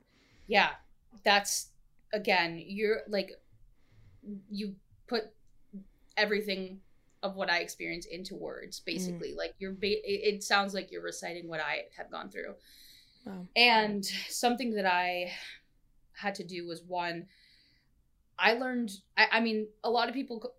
[0.47, 0.71] yeah
[1.25, 1.69] that's
[2.13, 3.31] again you're like
[4.51, 4.75] you
[5.07, 5.25] put
[6.17, 6.81] everything
[7.23, 8.93] of what i experience into words mm-hmm.
[8.95, 12.55] basically like you're ba- it, it sounds like you're reciting what i have gone through
[13.25, 13.47] Wow.
[13.55, 15.31] and something that i
[16.13, 17.27] had to do was one
[18.39, 20.53] i learned i, I mean a lot of people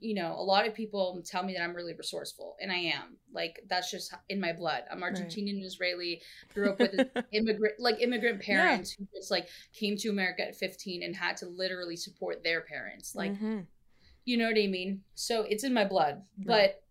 [0.00, 3.16] you know a lot of people tell me that i'm really resourceful and i am.
[3.32, 4.82] Like that's just in my blood.
[4.90, 6.20] I'm argentinian israeli
[6.52, 6.94] grew up with
[7.32, 11.46] immigrant like immigrant parents who just like came to america at 15 and had to
[11.46, 13.66] literally support their parents like Mhm.
[14.24, 15.02] you know what i mean?
[15.14, 16.22] So it's in my blood.
[16.44, 16.74] Right.
[16.74, 16.82] but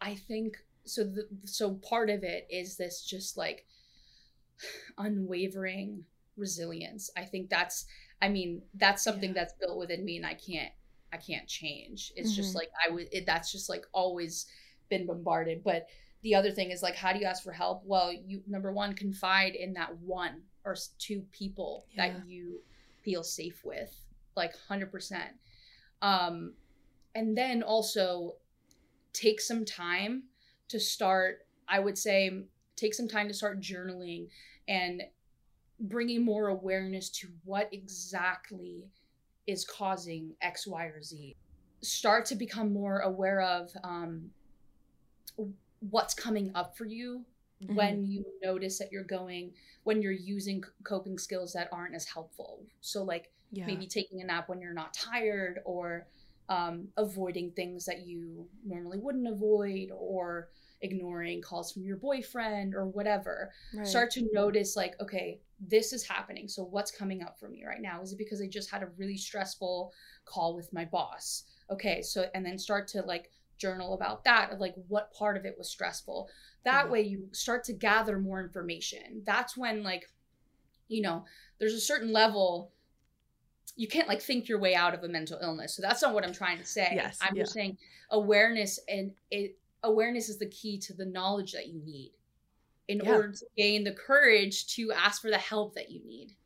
[0.00, 3.66] i think so the, so part of it is this just like
[4.98, 6.04] unwavering
[6.36, 7.10] resilience.
[7.16, 7.86] I think that's
[8.22, 9.40] i mean that's something Yeah.
[9.40, 10.72] that's built within me and i can't
[11.16, 12.56] i can't change it's just Mhm.
[12.56, 14.46] like i would that's just like always
[14.88, 15.88] been bombarded but
[16.22, 18.94] the other thing is like how do you ask for help well you number one
[18.94, 22.08] confide in that one or two people Yeah.
[22.12, 22.60] that you
[23.02, 23.94] feel safe with
[24.36, 25.30] like 100%
[26.02, 26.54] um
[27.14, 28.36] and then also
[29.12, 30.24] take some time
[30.68, 32.44] to start i would say
[32.76, 34.28] take some time to start journaling
[34.68, 35.02] and
[35.80, 38.88] bringing more awareness to what exactly
[39.46, 41.36] is causing x y or z.
[41.82, 44.30] Start to become more aware of um,
[45.80, 47.24] what's coming up for you
[47.68, 49.52] when you notice that you're going
[49.84, 52.62] when you're using coping skills that aren't as helpful.
[52.80, 53.66] So like Yeah.
[53.66, 56.06] maybe taking a nap when you're not tired or
[56.48, 60.48] um, avoiding things that you normally wouldn't avoid or
[60.82, 63.86] ignoring calls from your boyfriend or whatever Right.
[63.86, 66.48] start to notice like okay this is happening.
[66.48, 68.02] So what's coming up for me right now?
[68.02, 69.92] Is it because i just had a really stressful
[70.26, 71.44] call with my boss?
[71.70, 75.44] Okay so and then start to like journal about that of like what part of
[75.46, 76.28] it was stressful.
[76.64, 76.90] That Mhm.
[76.90, 79.22] way you start to gather more information.
[79.24, 80.10] That's when like
[80.88, 81.24] you know
[81.58, 82.72] there's a certain level
[83.76, 85.74] you can't like think your way out of a mental illness.
[85.76, 86.92] So that's not what i'm trying to say.
[86.94, 87.42] Yes, i'm yeah.
[87.42, 87.76] just saying
[88.10, 92.12] awareness and it awareness is the key to the knowledge that you need
[92.88, 93.12] in Yeah.
[93.14, 96.36] order to gain the courage to ask for the help that you need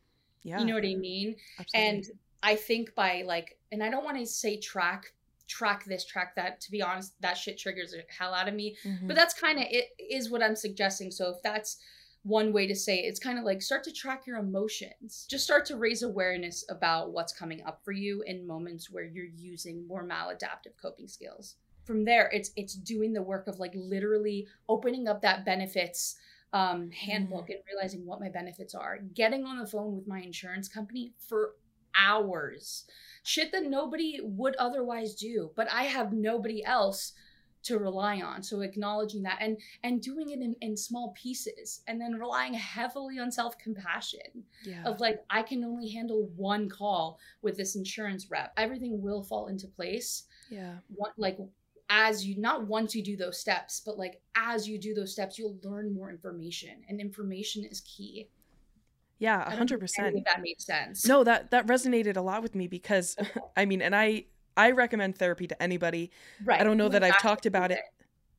[0.43, 0.59] yeah.
[0.59, 1.89] you know what i mean absolutely.
[1.91, 2.05] and
[2.43, 5.13] i think by like and i don't want to say track
[5.47, 8.77] track this track that to be honest that shit triggers the hell out of me
[8.85, 9.07] Mhm.
[9.09, 11.77] but that's kind of it is what i'm suggesting so if that's
[12.23, 15.43] one way to say it, it's kind of like start to track your emotions just
[15.45, 19.87] start to raise awareness about what's coming up for you in moments where you're using
[19.87, 21.57] more maladaptive coping skills
[21.91, 26.15] from there it's it's doing the work of like literally opening up that benefits
[26.53, 28.99] um, handbook and realizing what my benefits are.
[29.15, 31.55] Getting on the phone with my insurance company for
[31.97, 32.85] hours.
[33.25, 37.13] Shit that nobody would otherwise do but i have nobody else
[37.63, 38.43] to rely on.
[38.43, 43.19] So acknowledging that and and doing it in, in small pieces and then relying heavily
[43.19, 44.85] on self-compassion yeah.
[44.85, 48.53] of like i can only handle one call with this insurance rep.
[48.57, 50.75] Everything will fall into place yeah.
[50.89, 51.39] one, like
[51.91, 55.39] as you not once you do those steps but like as you do those steps
[55.39, 58.29] you'll learn more information and information is key
[59.19, 60.25] Yeah, I a hundred percent.
[60.25, 63.17] that made sense No, that that resonated a lot with me because
[63.57, 64.25] I mean, and I
[64.57, 66.11] I recommend therapy to anybody.
[66.45, 67.81] right I don't know You that I've talked about it.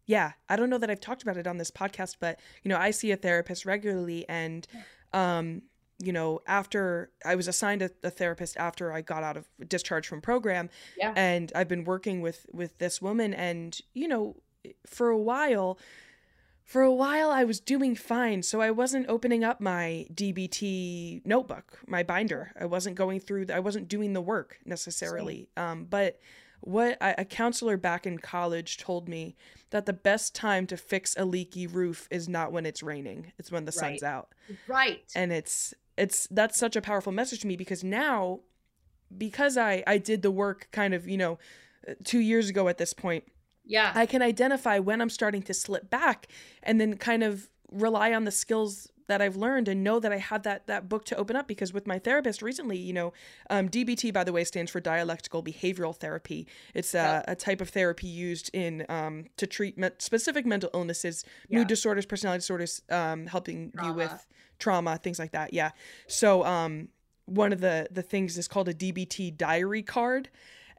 [0.05, 2.77] yeah, I don't know that I've talked about it on this podcast, but you know,
[2.77, 4.65] I see a therapist regularly and
[5.13, 5.61] um
[6.01, 10.07] you know, after I was assigned a, a, therapist after I got out of discharge
[10.07, 11.13] from program, yeah.
[11.15, 14.37] and I've been working with with this woman, and you know,
[14.85, 15.77] for a while,
[16.63, 21.79] for a while I was doing fine, so I wasn't opening up my DBT notebook,
[21.87, 22.51] my binder.
[22.59, 25.49] I wasn't going through, I wasn't doing the work necessarily.
[25.57, 26.19] Um, but
[26.61, 29.35] what I, a counselor back in college told me
[29.71, 33.51] that the best time to fix a leaky roof is not when it's raining; it's
[33.51, 33.99] when the Right.
[33.99, 34.29] sun's out
[34.67, 35.03] Right.
[35.15, 38.39] and it's it's that's such a powerful message to me because now
[39.15, 41.37] because i i did the work kind of you know
[41.87, 43.23] uh, two years ago at this point
[43.63, 43.91] yeah.
[43.93, 46.27] i can identify when i'm starting to slip back
[46.63, 50.17] and then kind of rely on the skills that i've learned and know that i
[50.17, 53.13] have that that book to open up because with my therapist recently you know
[53.49, 57.23] um, dbt by the way stands for dialectical behavioral therapy it's a, Yep.
[57.27, 61.59] a type of therapy used in um, to treat me- specific mental illnesses Yeah.
[61.59, 64.27] mood disorders personality disorders um, helping you with
[64.59, 65.71] trauma things like that yeah
[66.07, 66.89] so um
[67.25, 70.29] one of the the things is called a dbt diary card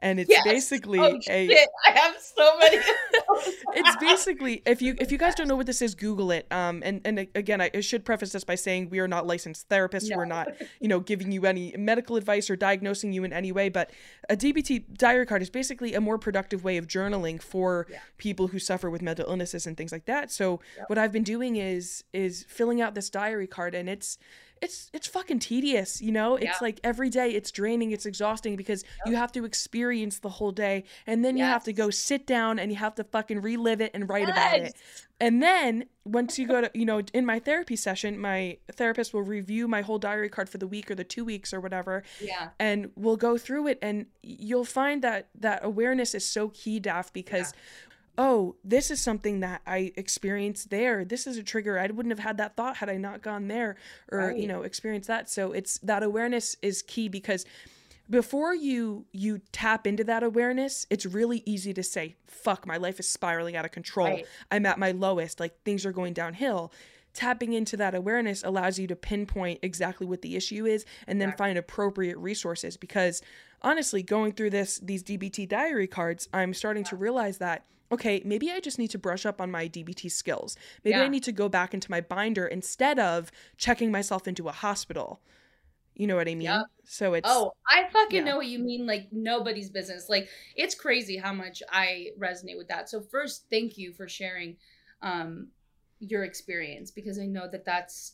[0.03, 0.43] and it's Yes.
[0.43, 1.69] basically oh, a shit.
[1.87, 2.77] I have so many.
[3.73, 6.81] it's basically if you if you guys don't know what this is google it um
[6.85, 10.25] and and again i should preface this by saying we are not licensed therapists we're
[10.25, 10.47] not
[10.79, 13.89] you know giving you any medical advice or diagnosing you in any way but
[14.29, 17.99] a dbt diary card is basically a more productive way of journaling for Yeah.
[18.17, 21.55] people who suffer with mental illnesses and things like that so what i've been doing
[21.55, 24.17] is is filling out this diary card and it's
[24.63, 26.53] it's it's fucking tedious you know it's Yeah.
[26.61, 30.83] like every day it's draining it's exhausting because you have to experience the whole day
[31.05, 33.91] and then you have to go sit down and you have to fucking relive it
[33.93, 34.75] and write about it
[35.19, 39.21] and then once you go to, you know, in my therapy session, my therapist will
[39.21, 42.49] review my whole diary card for the week or the two weeks or whatever, Yeah.
[42.59, 43.79] and we'll go through it.
[43.81, 47.53] And you'll find that that awareness is so key, Daph, because,
[48.17, 51.03] oh, this is something that I experienced there.
[51.03, 51.79] This is a trigger.
[51.79, 53.75] I wouldn't have had that thought had I not gone there
[54.11, 55.29] or, you know, experienced that.
[55.29, 57.45] So it's that awareness is key because
[58.09, 62.99] before you you tap into that awareness it's really easy to say fuck my life
[62.99, 64.25] is spiraling out of control Right.
[64.51, 66.73] i'm at my lowest like things are going downhill
[67.13, 71.31] tapping into that awareness allows you to pinpoint exactly what the issue is and then
[71.37, 73.21] find appropriate resources because
[73.61, 78.51] honestly going through this these dbt diary cards i'm starting to realize that okay maybe
[78.51, 81.47] i just need to brush up on my dbt skills maybe i need to go
[81.47, 85.21] back into my binder instead of checking myself into a hospital
[85.95, 86.65] you know what i mean Yep.
[86.85, 88.31] so it's Oh, I fucking Yeah.
[88.31, 88.85] know what you mean.
[88.87, 90.09] Like nobody's business.
[90.09, 92.89] Like it's crazy how much I resonate with that.
[92.89, 94.57] So first, thank you for sharing
[95.01, 95.49] um,
[95.99, 98.13] your experience because I know that that's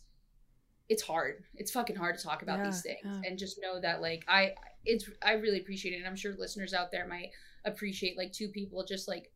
[0.89, 1.43] it's hard.
[1.55, 3.21] It's fucking hard to talk about these things yeah.
[3.25, 4.53] and just know that like I
[4.85, 5.97] it's I really appreciate it.
[5.97, 7.29] And I'm sure listeners out there might
[7.65, 9.31] appreciate like two people just like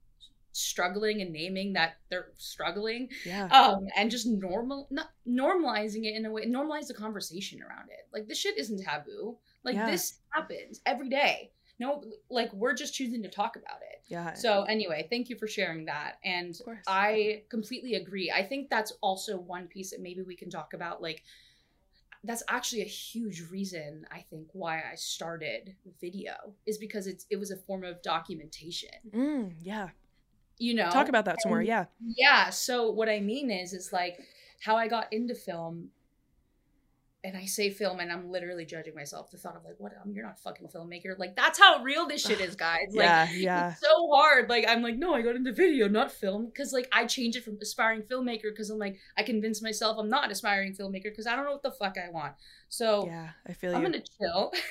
[0.54, 3.48] struggling and naming that they're struggling yeah.
[3.48, 8.08] um and just normal not normalizing it in a way normalize the conversation around it.
[8.14, 9.38] Like this shit isn't taboo.
[9.64, 9.90] Like Yeah.
[9.90, 11.52] this happens every day.
[11.80, 14.04] No like we're just choosing to talk about it.
[14.08, 14.34] Yeah.
[14.34, 16.20] So anyway thank you for sharing that.
[16.24, 16.56] And
[16.88, 18.32] i completely agree.
[18.32, 21.24] I think that's also one piece that maybe we can talk about like
[22.26, 26.32] that's actually a huge reason i think why i started video
[26.66, 28.90] is because it's it was a form of documentation.
[29.12, 29.90] Mm, yeah
[30.64, 31.86] you know talk about that somewhere and- yeah.
[32.24, 34.16] yeah so what i mean is is like
[34.66, 35.90] how i got into film
[37.26, 40.12] and i say film and i'm literally judging myself the thought of like what um,
[40.14, 41.18] you're not a fucking filmmaker?
[41.18, 42.88] Like that's how real this shit is guys.
[42.94, 43.72] Like yeah yeah.
[43.72, 44.50] it's so hard.
[44.50, 46.46] Like i'm like no i got into video not film.
[46.48, 50.10] Because like i change it from aspiring filmmaker because i'm like i convince myself i'm
[50.10, 52.34] not aspiring filmmaker because i don't know what the fuck i want.
[52.70, 53.88] So yeah i feel i'm you.
[53.92, 54.52] gonna chill.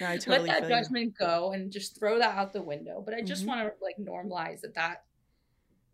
[0.00, 0.82] No, I totally let that feel you.
[0.82, 3.00] judgment go and just throw that out the window.
[3.04, 3.46] But i just Mhm.
[3.46, 5.04] want to like normalize that that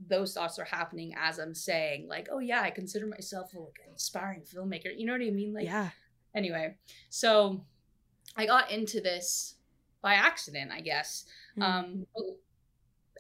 [0.09, 3.93] those thoughts are happening as i'm saying like oh yeah i consider myself like an
[3.93, 5.53] inspiring filmmaker you know what i mean?
[5.53, 5.91] Like yeah.
[6.35, 6.75] anyway
[7.11, 7.65] so
[8.37, 9.57] i got into this
[10.03, 11.27] by accident i guess.
[11.59, 11.63] Mm.
[11.63, 12.07] um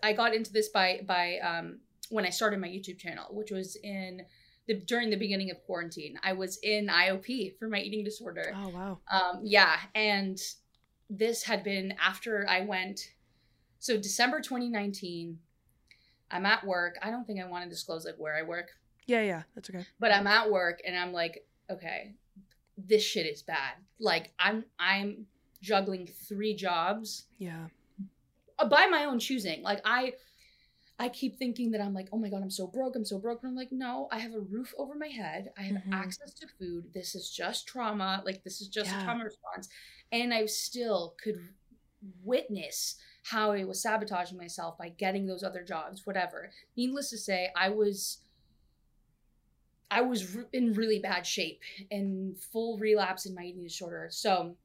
[0.02, 3.76] i got into this by by um when i started my youtube channel which was
[3.76, 4.22] in
[4.70, 6.18] the during the beginning of quarantine.
[6.22, 8.52] I was in iop for my eating disorder.
[8.54, 8.98] Oh wow.
[9.10, 10.38] Um, yeah, and
[11.08, 13.00] this had been after I went.
[13.80, 15.38] So December 2019,
[16.30, 16.96] I'm at work.
[17.02, 18.68] I don't think I want to disclose like where I work,
[19.06, 22.14] yeah yeah that's okay but I'm at work and I'm like, okay,
[22.78, 23.74] this shit is bad.
[23.98, 25.26] Like I'm I'm
[25.62, 27.66] juggling three jobs yeah
[28.58, 29.62] uh, by my own choosing.
[29.62, 30.14] Like I
[30.98, 33.40] I keep thinking that I'm like, oh my god, I'm so broke, I'm so broke.
[33.42, 35.50] And I'm like, no, I have a roof over my head.
[35.56, 35.92] I have Mhm.
[35.92, 36.92] access to food.
[36.92, 38.22] This is just trauma.
[38.24, 39.00] Like this is just Yeah.
[39.00, 39.68] a trauma response.
[40.12, 41.40] And I still could
[42.22, 42.96] witness
[43.30, 46.50] how I was sabotaging myself by getting those other jobs, whatever.
[46.76, 48.18] Needless to say, I was
[49.92, 51.60] I was in really bad shape
[51.90, 54.08] and full relapse in my eating disorder.
[54.10, 54.56] So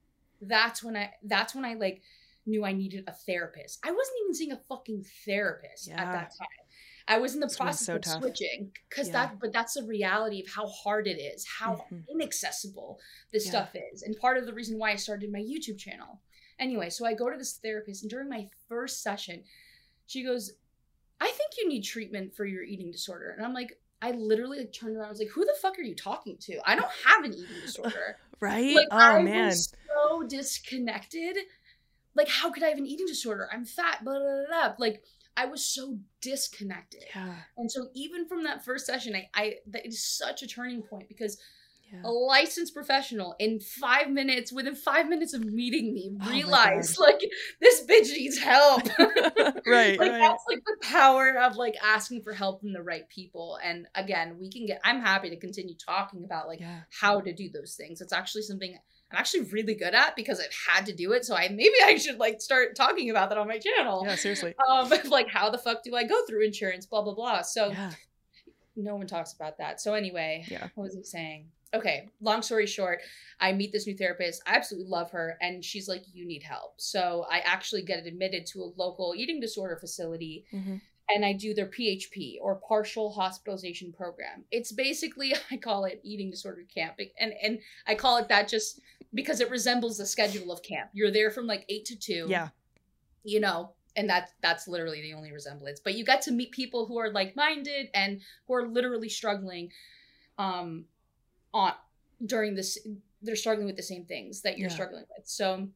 [0.42, 2.02] that's when I that's when I like
[2.46, 3.80] knew I needed a therapist.
[3.84, 6.02] I wasn't even seeing a fucking therapist Yeah.
[6.02, 6.48] at that time.
[7.08, 8.22] I was in the process so of tough.
[8.22, 9.14] switching because Yeah.
[9.28, 12.08] that but that's the reality of how hard it is, how Mhm.
[12.08, 13.00] inaccessible
[13.32, 13.52] this Yeah.
[13.52, 14.04] stuff is.
[14.04, 16.22] And part of the reason why I started my YouTube channel.
[16.60, 19.44] Anyway, so I go to this therapist and during my first session,
[20.08, 20.54] she goes,
[21.20, 23.34] I think you need treatment for your eating disorder.
[23.38, 25.08] And I'm like, I literally like turned around.
[25.08, 26.60] I was like, "Who the fuck are you talking to?
[26.66, 28.18] I don't have an eating disorder.
[28.40, 28.76] Right?
[28.76, 29.48] like, oh I man.
[29.48, 31.38] was so disconnected.
[32.14, 33.50] Like, how could I have an eating disorder?
[33.52, 34.04] I'm fat.
[34.04, 34.68] Blah blah blah.
[34.68, 34.76] blah.
[34.78, 35.04] Like,
[35.38, 37.04] I was so disconnected.
[37.16, 37.36] Yeah.
[37.58, 41.08] And so, even from that first session, I, I that is such a turning point
[41.08, 41.38] because
[41.94, 42.02] Yeah.
[42.06, 47.20] a licensed professional in five minutes, within five minutes of meeting me, Oh realized like
[47.62, 48.82] this bitch needs help.
[49.00, 50.20] right, like right.
[50.20, 54.38] that's like the power of like asking for help from the right people and again
[54.40, 56.82] we can get i'm happy to continue talking about like yeah.
[57.02, 58.78] how to do those things it's actually something
[59.12, 61.96] i'm actually really good at because i've had to do it so i maybe i
[61.98, 64.54] should like start talking about that on my channel Yeah, seriously.
[64.70, 67.92] um like how the fuck do i go through insurance blah blah blah so Yeah.
[68.76, 70.68] no one talks about that so anyway Yeah.
[70.76, 73.00] what was it saying okay long story short
[73.40, 76.74] i meet this new therapist i absolutely love her and she's like you need help
[76.78, 80.82] so i actually get admitted to a local eating disorder facility Mhm.
[81.14, 84.44] and I do their PHP or partial hospitalization program.
[84.50, 88.80] It's basically I call it eating disorder camp, and and I call it that just
[89.14, 90.90] because it resembles the schedule of camp.
[90.94, 92.26] You're there from like eight to two.
[92.28, 92.50] Yeah.
[93.24, 93.60] you know,
[93.96, 95.80] and that's that's literally the only resemblance.
[95.80, 99.72] But you get to meet people who are like minded and who are literally struggling,
[100.40, 100.86] um,
[101.56, 101.74] on
[102.26, 102.78] during this.
[103.22, 104.74] They're struggling with the same things that you're Yeah.
[104.76, 105.28] struggling with.
[105.28, 105.70] So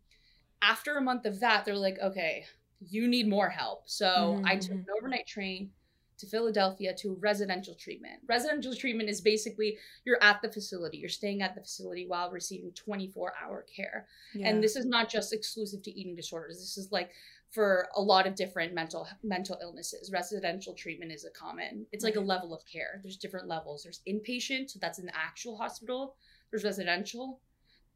[0.62, 2.46] after a month of that, they're like, okay,
[2.82, 3.90] you need more help.
[3.90, 4.82] So I took Mhm.
[4.82, 5.74] an overnight train
[6.18, 8.22] to Philadelphia to residential treatment.
[8.28, 12.74] Residential treatment is basically you're at the facility, you're staying at the facility while receiving
[12.74, 14.06] 24 hour care.
[14.34, 14.50] yeah.
[14.50, 16.58] And this is not just exclusive to eating disorders.
[16.60, 17.14] This is like
[17.52, 20.12] for a lot of different mental mental illnesses.
[20.12, 21.86] Residential treatment is a common.
[21.92, 23.00] It's like a level of care.
[23.02, 23.84] There's different levels.
[23.84, 26.16] There's inpatient, so that's in the actual hospital.
[26.52, 27.40] There's residential,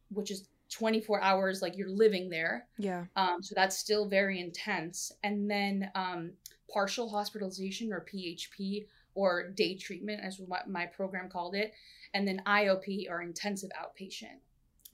[0.10, 2.66] which is 24 hours like you're living there.
[2.78, 3.06] yeah.
[3.16, 5.12] Um, so that's still very intense.
[5.24, 6.32] And then um,
[6.72, 11.74] partial hospitalization or PHP or day treatment, as what my program called it,
[12.16, 14.39] and then IOP or intensive outpatient,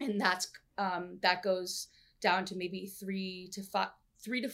[0.01, 1.87] and that's um, that goes
[2.21, 3.89] down to maybe three to five,
[4.23, 4.49] three to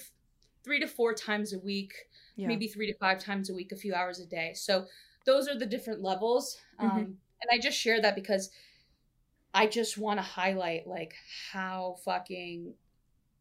[0.63, 1.93] three to four times a week,
[2.35, 2.47] Yeah.
[2.47, 4.53] maybe three to five times a week, a few hours a day.
[4.55, 4.87] So
[5.25, 6.57] those are the different levels.
[6.79, 7.03] Um, Mhm.
[7.05, 8.49] and I just share that because
[9.53, 11.13] I just want to highlight like
[11.51, 12.75] how fucking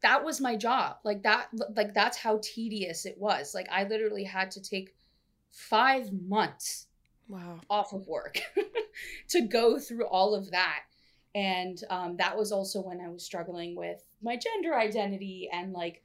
[0.01, 0.97] that was my job.
[1.03, 3.53] Like that like that's how tedious it was.
[3.55, 4.95] Like I literally had to take
[5.51, 6.87] 5 months
[7.27, 7.59] Wow.
[7.71, 8.39] off of work
[9.29, 10.83] to go through all of that.
[11.33, 16.03] And um, that was also when I was struggling with my gender identity and like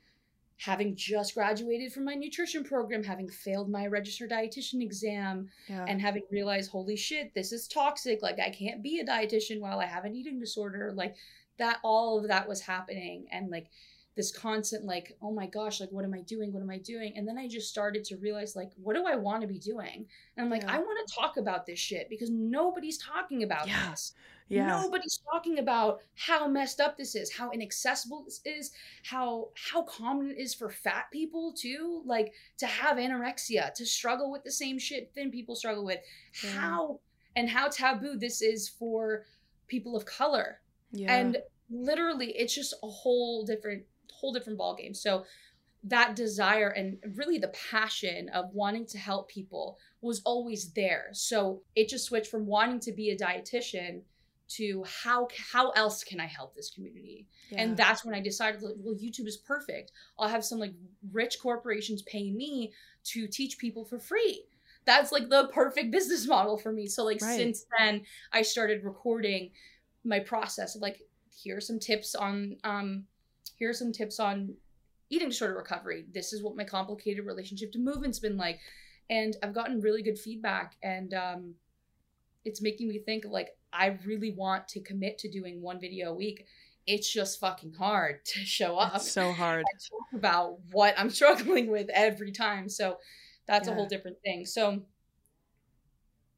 [0.60, 5.86] having just graduated from my nutrition program, having failed my registered dietitian exam, Yeah.
[5.88, 8.20] and having realized, holy shit, this is toxic.
[8.22, 10.92] Like, I can't be a dietitian while I have an eating disorder.
[10.94, 11.16] Like,
[11.56, 13.26] that all of that was happening.
[13.32, 13.68] And like,
[14.16, 16.52] this constant, like, oh my gosh, like, what am I doing?
[16.52, 17.12] What am I doing?
[17.16, 20.06] And then I just started to realize, like, what do I want to be doing?
[20.36, 20.74] And I'm like, Yeah.
[20.74, 23.90] I want to talk about this shit because nobody's talking about Yeah.
[23.90, 24.12] this.
[24.48, 24.82] yeah.
[24.82, 28.72] Nobody's talking about how messed up this is, how inaccessible this is,
[29.04, 34.30] how how common it is for fat people too, like to have anorexia, to struggle
[34.32, 36.00] with the same shit thin people struggle with.
[36.42, 36.50] Yeah.
[36.50, 37.00] How
[37.36, 39.24] and how taboo this is for
[39.68, 40.60] people of color.
[40.90, 41.14] yeah.
[41.14, 41.38] And
[41.72, 43.84] literally it's just a whole different
[44.20, 44.94] whole different ball game.
[44.94, 45.24] So
[45.84, 51.08] that desire and really the passion of wanting to help people was always there.
[51.12, 54.02] So it just switched from wanting to be a dietitian
[54.56, 57.28] to how how else can I help this community?
[57.50, 57.62] yeah.
[57.62, 59.92] And that's when I decided, like, well, YouTube is perfect.
[60.18, 60.74] I'll have some like
[61.12, 62.72] rich corporations pay me
[63.04, 64.44] to teach people for free.
[64.86, 66.86] That's like the perfect business model for me.
[66.88, 67.36] So like Right.
[67.36, 68.02] since then,
[68.32, 69.50] I started recording
[70.04, 71.00] my process of like,
[71.30, 73.04] here are some tips on um,
[73.56, 74.54] here are some tips on
[75.10, 76.06] eating disorder recovery.
[76.12, 78.60] This is what my complicated relationship to movement's been like,
[79.08, 81.54] and I've gotten really good feedback, and um,
[82.44, 86.14] it's making me think like I really want to commit to doing one video a
[86.14, 86.46] week.
[86.86, 89.64] It's just fucking hard to show up it's so hard.
[89.70, 92.68] and talk about what I'm struggling with every time.
[92.68, 92.98] So
[93.46, 94.46] that's a whole different thing.
[94.46, 94.80] So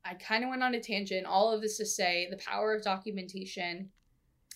[0.05, 1.27] I kind of went on a tangent.
[1.27, 3.91] All of this to say the power of documentation,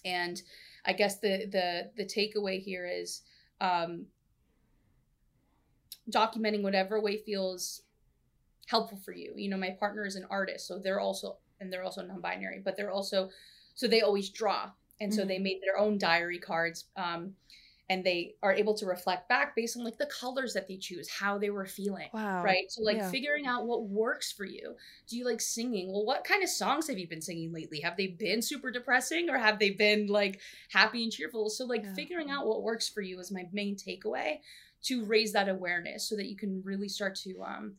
[0.04, 0.40] and
[0.86, 3.22] I guess the the the takeaway here is
[3.60, 4.06] um,
[6.10, 7.82] documenting whatever way feels
[8.66, 9.32] helpful for you.
[9.36, 12.76] You know, my partner is an artist, so they're also and they're also non-binary, but
[12.76, 13.30] they're also
[13.74, 14.70] so they always draw.
[14.98, 15.28] And so mm-hmm.
[15.28, 16.86] they made their own diary cards.
[16.96, 17.34] Um,
[17.88, 21.08] and they are able to reflect back based on like the colors that they choose,
[21.08, 22.08] how they were feeling.
[22.12, 22.42] Wow.
[22.42, 22.64] Right.
[22.68, 23.10] So like yeah.
[23.10, 24.74] figuring out what works for you.
[25.06, 25.92] Do you like singing?
[25.92, 27.80] Well, what kind of songs have you been singing lately?
[27.80, 31.48] Have they been super depressing or have they been like happy and cheerful?
[31.48, 31.94] So like yeah.
[31.94, 34.40] figuring out what works for you is my main takeaway
[34.84, 37.74] to raise that awareness so that you can really start to um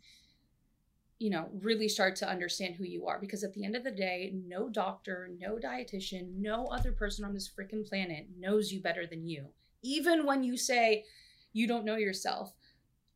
[1.20, 3.20] you know, really start to understand who you are.
[3.20, 7.34] Because at the end of the day, no doctor, no dietitian, no other person on
[7.34, 9.48] this freaking planet knows you better than you.
[9.84, 11.06] Even when you say
[11.54, 12.54] you don't know yourself,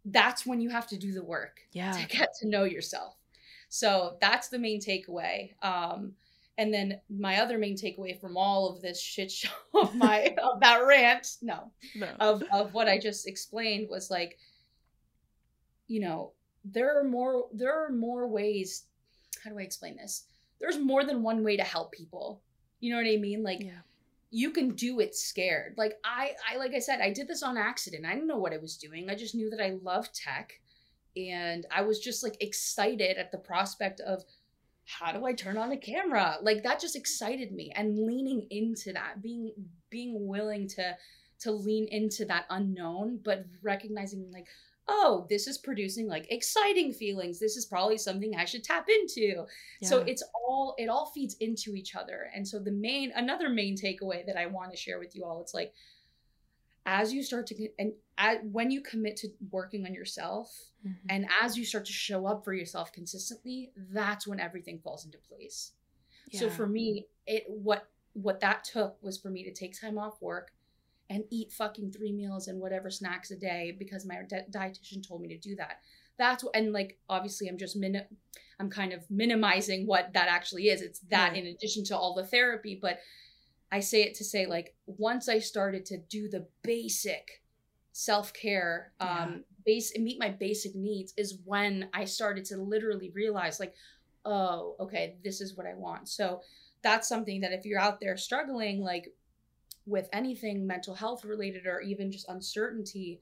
[0.05, 1.91] that's when you have to do the work yeah.
[1.91, 3.15] to get to know yourself.
[3.69, 5.53] So that's the main takeaway.
[5.63, 6.13] Um,
[6.57, 9.49] and then my other main takeaway from all of this shit show
[9.81, 14.37] of my of that rant, no, no, of of what I just explained was like,
[15.87, 16.33] you know,
[16.65, 18.83] there are more there are more ways
[19.43, 20.25] how do i explain this
[20.59, 22.41] there's more than one way to help people
[22.79, 23.79] you know what i mean like yeah.
[24.31, 25.75] You can do it scared.
[25.77, 28.05] Like i i like i said i did this on accident.
[28.05, 29.09] I didn't know what i was doing.
[29.09, 30.53] I just knew that i love tech
[31.17, 34.23] and i was just like excited at the prospect of
[34.85, 36.37] how do i turn on a camera?
[36.41, 39.53] Like that just excited me and leaning into that being
[39.89, 40.95] being willing to
[41.41, 44.47] to lean into that unknown but recognizing like
[44.87, 47.39] oh, this is producing like exciting feelings.
[47.39, 49.45] This is probably something I should tap into.
[49.81, 49.87] Yeah.
[49.87, 52.29] So it's all, it all feeds into each other.
[52.35, 55.41] And so the main, another main takeaway that I want to share with you all,
[55.41, 55.73] it's like,
[56.85, 60.51] as you start to, and at, when you commit to working on yourself,
[60.85, 61.07] mm-hmm.
[61.09, 65.19] and as you start to show up for yourself consistently, that's when everything falls into
[65.19, 65.73] place.
[66.31, 66.39] Yeah.
[66.41, 70.21] So for me, it, what, what that took was for me to take time off
[70.21, 70.51] work
[71.11, 75.21] and eat fucking three meals and whatever snacks a day because my di- dietitian told
[75.21, 75.81] me to do that.
[76.17, 78.01] That's what, and like obviously I'm just min,
[78.59, 80.81] I'm kind of minimizing what that actually is.
[80.81, 81.41] It's that yeah.
[81.41, 82.99] in addition to all the therapy, but
[83.73, 87.43] I say it to say like once I started to do the basic
[87.91, 89.37] self care, um, yeah.
[89.65, 93.73] base meet my basic needs is when I started to literally realize like,
[94.23, 96.07] oh, okay, this is what I want.
[96.07, 96.39] So
[96.83, 99.13] that's something that if you're out there struggling, like
[99.91, 103.21] with anything mental health related or even just uncertainty,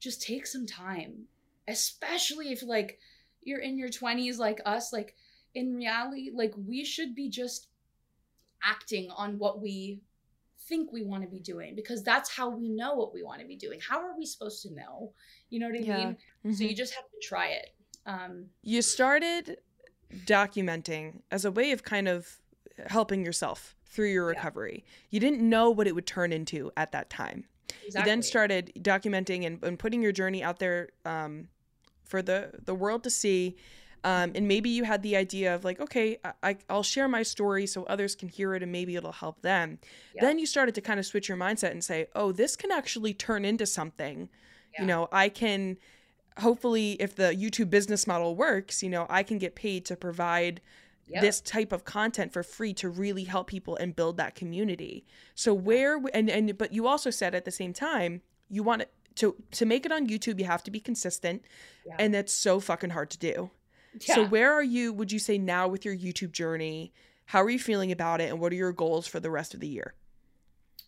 [0.00, 1.26] just take some time.
[1.68, 2.98] Especially if like
[3.42, 5.14] you're in your 20s like us, like
[5.54, 7.68] in reality, like we should be just
[8.64, 10.00] acting on what we
[10.68, 13.46] think we want to be doing because that's how we know what we want to
[13.46, 13.80] be doing.
[13.86, 15.12] How are we supposed to know?
[15.50, 15.96] You know what I yeah.
[15.96, 16.08] mean?
[16.46, 16.52] Mm-hmm.
[16.52, 17.74] So you just have to try it.
[18.06, 19.58] Um, you started
[20.24, 22.40] documenting as a way of kind of
[22.86, 24.84] helping yourself through your recovery.
[24.84, 24.92] Yeah.
[25.10, 27.44] You didn't know what it would turn into at that time.
[27.86, 28.00] Exactly.
[28.00, 31.48] You then started documenting and, and putting your journey out there um,
[32.04, 33.56] for the, the world to see.
[34.04, 37.66] Um, and maybe you had the idea of like, okay, I, will share my story
[37.66, 39.78] so others can hear it and maybe it'll help them.
[40.14, 40.22] Yeah.
[40.22, 43.12] Then you started to kind of switch your mindset and say, oh, this can actually
[43.12, 44.28] turn into something.
[44.74, 44.82] Yeah.
[44.82, 45.78] You know, I can
[46.38, 50.60] hopefully, if the YouTube business model works, you know, I can get paid to provide
[51.08, 51.22] yep.
[51.22, 55.04] this type of content for free to really help people and build that community.
[55.34, 58.84] So where and and but you also said at the same time you want
[59.16, 61.44] to to make it on YouTube you have to be consistent
[61.86, 61.96] yeah.
[61.98, 63.50] and that's so fucking hard to do.
[64.00, 64.16] Yeah.
[64.16, 66.92] So where are you would you say now with your YouTube journey?
[67.26, 69.60] How are you feeling about it and what are your goals for the rest of
[69.60, 69.94] the year?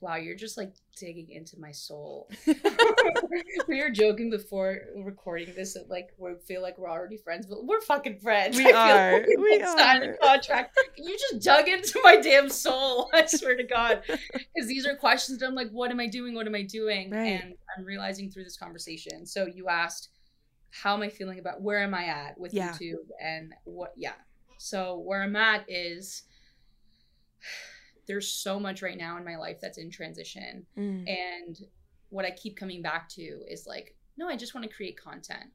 [0.01, 2.31] Wow, you're just like digging into my soul.
[3.69, 7.65] we were joking before recording this that like we feel like we're already friends, but
[7.65, 8.57] we're fucking friends.
[8.57, 9.13] We I are.
[9.15, 10.79] Like we, we signed a contract.
[10.97, 13.11] you just dug into my damn soul.
[13.13, 16.35] I swear to God, because these are questions that I'm like, what am I doing?
[16.35, 17.11] What am I doing?
[17.11, 17.41] Right.
[17.43, 19.27] And I'm realizing through this conversation.
[19.27, 20.09] So you asked,
[20.71, 22.73] how am I feeling about where am I at with yeah.
[22.73, 23.93] YouTube and what?
[23.97, 24.13] Yeah.
[24.59, 26.23] So where I'm at is
[28.07, 30.67] there's so much right now in my life that's in transition.
[30.77, 31.09] Mm.
[31.09, 31.59] And
[32.11, 35.51] what I keep coming back to is like, no, I just want to create content.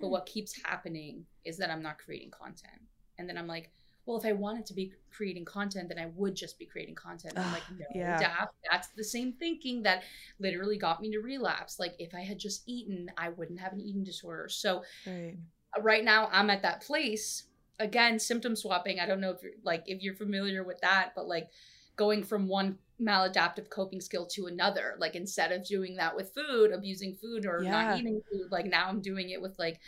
[0.00, 0.10] But mm.
[0.10, 2.80] what keeps happening is that I'm not creating content.
[3.18, 3.70] And then I'm like,
[4.06, 7.34] well, if I wanted to be creating content, then I would just be creating content.
[7.36, 8.46] And I'm like, no, yeah.
[8.70, 10.04] that's the same thinking that
[10.38, 11.78] literally got me to relapse.
[11.80, 14.48] Like, if I had just eaten, I wouldn't have an eating disorder.
[14.48, 15.36] So, right,
[15.80, 17.44] right now, I'm at that place.
[17.78, 19.00] Again, symptom swapping.
[19.00, 21.48] I don't know if you're like if you're familiar with that, but like
[21.96, 24.94] going from one maladaptive coping skill to another.
[24.98, 27.70] Like instead of doing that with food, abusing food or yeah.
[27.70, 29.80] not eating food, like now I'm doing it with like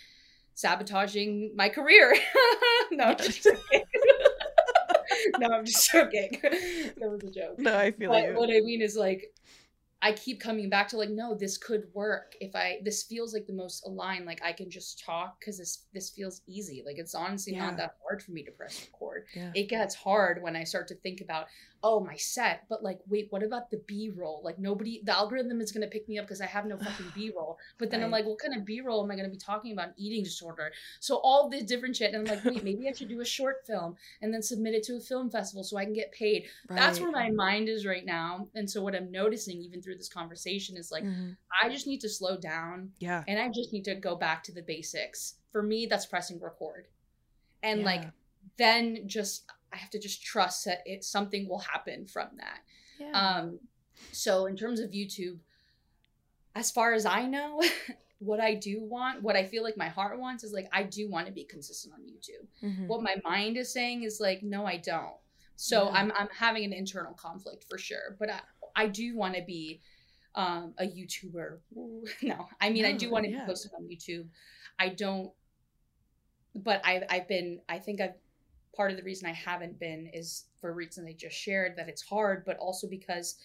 [0.55, 2.15] sabotaging my career.
[2.93, 3.83] no, I'm just joking.
[5.39, 6.39] no, I'm just joking.
[6.43, 7.59] that was a joke.
[7.59, 8.35] No, I feel but you.
[8.35, 9.33] What I mean is like
[10.01, 12.79] I keep coming back to like, no, this could work if I.
[12.85, 14.27] This feels like the most aligned.
[14.27, 16.83] Like I can just talk because this this feels easy.
[16.87, 17.67] Like it's honestly Yeah.
[17.67, 19.27] not that hard for me to press record.
[19.35, 19.51] Yeah.
[19.55, 21.49] It gets hard when I start to think about,
[21.83, 22.65] oh, my set.
[22.69, 24.41] But like, wait, what about the B roll?
[24.45, 27.31] Like nobody, the algorithm is gonna pick me up because I have no fucking B
[27.37, 27.59] roll.
[27.79, 29.91] But then I'm like, what kind of B roll am I gonna be talking about?
[29.97, 30.73] Eating disorder.
[31.01, 33.67] So all this different shit, and I'm like, wait, maybe I should do a short
[33.67, 36.47] film and then submit it to a film festival so I can get paid.
[36.69, 38.49] That's where my mind is right now.
[38.55, 41.37] And so what I'm noticing even through this conversation is like Mhm.
[41.63, 43.25] I just need to slow down Yeah.
[43.29, 45.35] and I just need to go back to the basics.
[45.53, 46.89] For me that's pressing record.
[47.63, 48.05] And like
[48.57, 52.61] then just I have to just trust that it something will happen from that.
[52.99, 53.13] Yeah.
[53.13, 53.61] Um
[54.13, 55.39] so in terms of YouTube
[56.55, 57.63] as far as I know
[58.21, 61.09] what I do want, what I feel like my heart wants is like I do
[61.09, 62.87] want to be consistent on YouTube Mhm.
[62.89, 65.17] what my mind is saying is like no i don't
[65.57, 65.91] so Yeah.
[65.99, 68.41] i'm i'm having an internal conflict for sure but i
[68.75, 69.81] i do want to be
[70.35, 71.59] um a youtuber
[72.23, 73.41] no i mean i do want to yeah.
[73.41, 74.27] be posted on youtube
[74.79, 75.31] i don't
[76.55, 78.15] but i've i've been i think i've
[78.79, 82.01] part of the reason i haven't been is for reasons i just shared that it's
[82.03, 83.37] hard but also because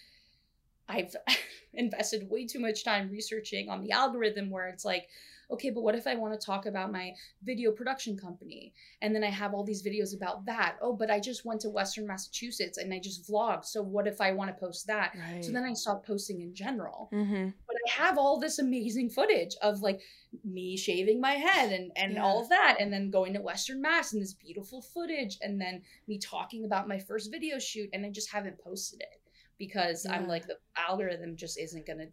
[0.87, 1.15] I've
[1.73, 5.07] invested way too much time researching on the algorithm where it's like,
[5.53, 7.11] okay, but what if I want to talk about my
[7.43, 8.73] video production company?
[9.01, 10.77] And then I have all these videos about that.
[10.81, 13.65] Oh, but I just went to Western Massachusetts and I just vlogged.
[13.65, 15.13] So what if I want to post that?
[15.15, 15.43] right.
[15.43, 17.09] So then I stopped posting in general.
[17.11, 20.01] hmm But I have all this amazing footage of like
[20.43, 22.23] me shaving my head and, and Yeah.
[22.23, 22.77] all of that.
[22.79, 25.37] And then going to Western Mass and this beautiful footage.
[25.41, 27.89] And then me talking about my first video shoot.
[27.93, 29.21] And I just haven't posted it
[29.57, 32.07] because I'm like, the algorithm just isn't going to,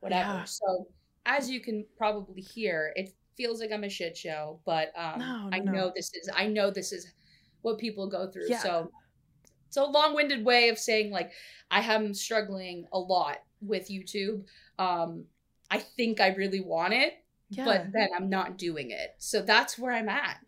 [0.00, 0.30] whatever.
[0.38, 0.44] Yeah.
[0.44, 0.86] So
[1.26, 4.60] as you can probably hear, it feels like I'm a shit show.
[4.64, 5.72] But um, No, no, I no.
[5.72, 7.06] know this is, I know this is
[7.62, 8.48] what people go through.
[8.48, 8.58] Yeah.
[8.58, 8.90] So
[9.66, 11.32] it's a long-winded way of saying like
[11.70, 14.44] I am struggling a lot with YouTube.
[14.78, 15.24] Um,
[15.70, 17.14] I think I really want it,
[17.48, 17.64] Yeah.
[17.64, 19.14] but then I'm not doing it.
[19.18, 20.38] So that's where I'm at.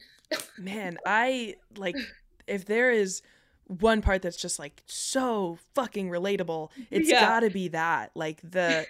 [0.58, 1.96] Man, I like
[2.46, 3.22] if there is
[3.68, 7.20] one part that's just like so fucking relatable, it's Yeah.
[7.20, 8.10] got to be that.
[8.14, 8.86] Like the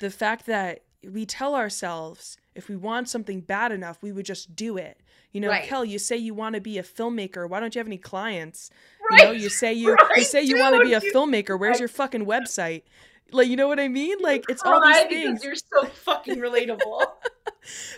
[0.00, 4.56] the fact that we tell ourselves if we want something bad enough, we would just
[4.56, 5.00] do it.
[5.32, 5.64] You know, Right.
[5.64, 7.48] Kel, you say you want to be a filmmaker.
[7.48, 8.70] Why don't you have any clients?
[9.10, 11.58] You know, you say you you say you want to be a filmmaker.
[11.58, 11.80] Where's Right.
[11.80, 12.82] your fucking website?
[13.30, 14.16] Like, you know what I mean?
[14.20, 15.44] Like, it's all these things.
[15.44, 17.02] You're so fucking relatable.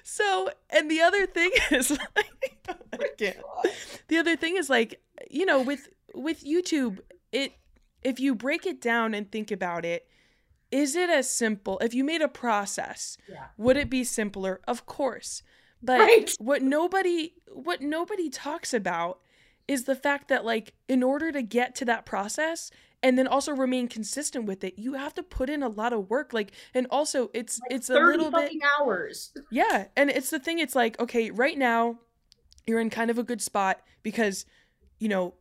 [0.02, 3.36] So, and the other thing is, like, I can't.
[4.08, 6.98] The other thing is, like, you know, with with YouTube,
[7.30, 7.52] it
[8.02, 10.08] if you break it down and think about it,
[10.70, 11.78] is it as simple?
[11.80, 13.46] If you made a process, Yeah.
[13.56, 14.60] would it be simpler?
[14.68, 15.42] Of course.
[15.82, 16.34] But Right.
[16.38, 19.20] what nobody what nobody talks about
[19.66, 22.70] is the fact that like in order to get to that process
[23.02, 26.10] and then also remain consistent with it, you have to put in a lot of
[26.10, 26.32] work.
[26.32, 29.32] Like and also it's it's a 30 little bit hours.
[29.50, 30.58] yeah, and it's the thing.
[30.58, 31.98] It's like okay, right now,
[32.66, 34.44] you're in kind of a good spot because,
[34.98, 35.34] you know,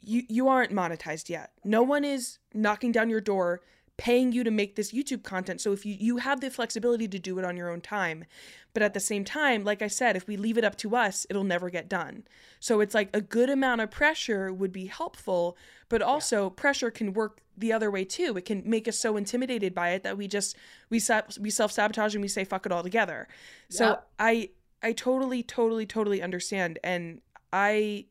[0.00, 1.52] you you aren't monetized yet.
[1.64, 3.62] No one is knocking down your door,
[3.96, 5.60] paying you to make this YouTube content.
[5.60, 8.24] So if you you have the flexibility to do it on your own time,
[8.72, 11.26] but at the same time, like I said, if we leave it up to us,
[11.28, 12.24] it'll never get done.
[12.58, 15.56] So it's like a good amount of pressure would be helpful,
[15.88, 18.36] but also pressure can work the other way too.
[18.36, 20.56] It can make us so intimidated by it that we just
[20.88, 21.00] we
[21.38, 23.28] we self sabotage and we say fuck it all together.
[23.68, 24.50] So I
[24.82, 27.20] I totally totally totally understand and
[27.52, 28.06] I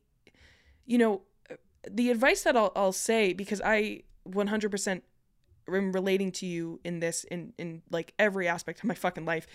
[0.86, 1.24] you know
[1.90, 5.02] the advice that I'll I'll say because I 100%
[5.78, 9.48] am relating to you in this in in like every aspect of my fucking life.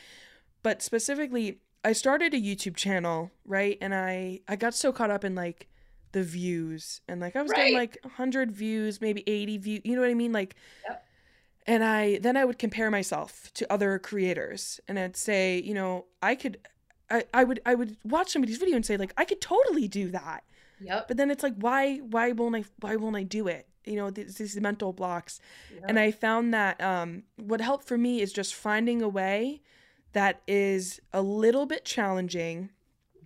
[0.62, 3.78] But specifically, I started a YouTube channel, right?
[3.80, 5.68] And I I got so caught up in like
[6.12, 7.80] the views and like I was getting Right.
[7.94, 10.32] like 100 views, maybe 80 views, you know what I mean?
[10.32, 10.54] Like
[10.88, 11.04] Yep.
[11.66, 16.06] and I then I would compare myself to other creators and I'd say, you know,
[16.22, 16.58] I could
[17.10, 20.10] I, I would I would watch somebody's video and say like I could totally do
[20.10, 20.44] that.
[20.80, 21.08] Yep.
[21.08, 23.68] But then it's like why why won't I why won't I do it?
[23.86, 25.40] You know, these, these mental blocks.
[25.88, 29.62] And I found that um, what helped for me is just finding a way
[30.12, 32.70] that is a little bit challenging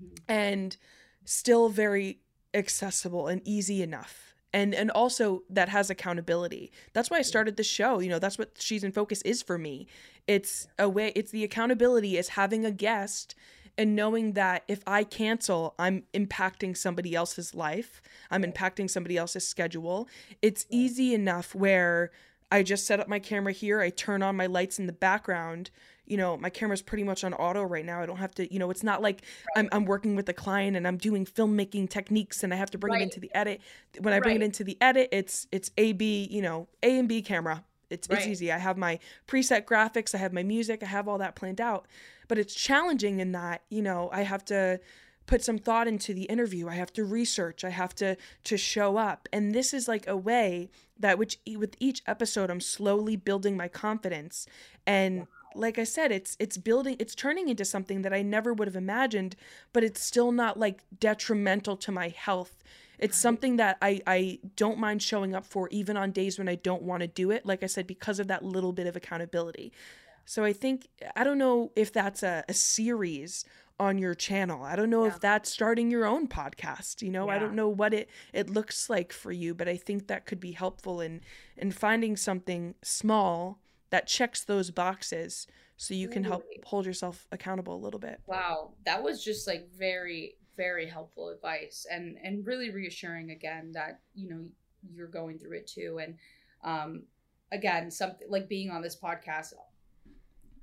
[0.00, 0.18] Mhm.
[0.28, 0.76] and
[1.24, 2.20] still very
[2.54, 4.34] accessible and easy enough.
[4.52, 6.72] And and also that has accountability.
[6.92, 8.00] That's why I started the show.
[8.00, 9.86] You know, that's what She's in Focus is for me.
[10.26, 13.34] It's a way it's the accountability is having a guest
[13.76, 18.02] and knowing that if I cancel, I'm impacting somebody else's life.
[18.30, 20.08] I'm impacting somebody else's schedule.
[20.42, 22.10] It's easy enough where
[22.50, 25.70] I just set up my camera here, I turn on my lights in the background.
[26.04, 28.02] You know, my camera's pretty much on auto right now.
[28.02, 29.22] I don't have to, you know, it's not like
[29.54, 32.78] I'm, I'm working with a client and I'm doing filmmaking techniques and I have to
[32.78, 33.60] bring it into the edit.
[34.00, 37.08] When I bring it into the edit, it's it's A B, you know, A and
[37.08, 37.64] B camera.
[37.90, 38.18] It's Right.
[38.18, 38.52] it's easy.
[38.52, 41.86] I have my preset graphics, I have my music, I have all that planned out.
[42.28, 44.80] But it's challenging in that, you know, I have to
[45.26, 46.68] put some thought into the interview.
[46.68, 47.64] I have to research.
[47.64, 49.28] I have to to show up.
[49.32, 53.68] And this is like a way that which with each episode I'm slowly building my
[53.68, 54.46] confidence.
[54.86, 58.68] And like I said, it's it's building it's turning into something that I never would
[58.68, 59.36] have imagined,
[59.72, 62.62] but it's still not like detrimental to my health.
[63.00, 66.54] It's something that I I don't mind showing up for even on days when I
[66.54, 69.72] don't want to do it, like I said because of that little bit of accountability.
[70.26, 70.86] So I think
[71.16, 73.44] I don't know if that's a, a series
[73.80, 74.62] on your channel.
[74.62, 75.12] I don't know Yeah.
[75.14, 77.00] if that's starting your own podcast.
[77.00, 80.06] You know, I don't know what it it looks like for you, but I think
[80.08, 81.22] that could be helpful in
[81.56, 85.46] in finding something small that checks those boxes
[85.76, 88.20] so you can help hold yourself accountable a little bit.
[88.26, 94.00] Wow, that was just like very very helpful advice and and really reassuring again that
[94.14, 94.44] you know
[94.94, 96.00] you're going through it too.
[96.02, 96.16] And
[96.64, 97.04] um
[97.52, 99.54] again something like being on this podcast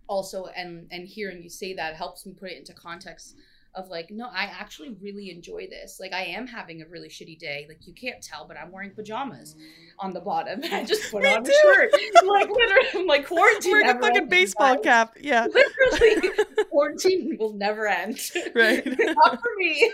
[0.07, 3.35] also and and hearing you say that helps me put it into context
[3.77, 5.99] of like no I actually really enjoy this.
[5.99, 7.65] Like I am having a really shitty day.
[7.69, 9.55] Like you can't tell but I'm wearing pajamas
[9.99, 10.61] on the bottom.
[10.71, 11.91] I just put on a shirt.
[12.25, 15.15] Like literally I'm like quarantine Wearing a fucking baseball cap.
[15.21, 15.45] Yeah.
[15.53, 16.31] literally
[16.71, 18.19] quarantine will never end.
[18.55, 18.85] Right.
[18.85, 19.93] not for me.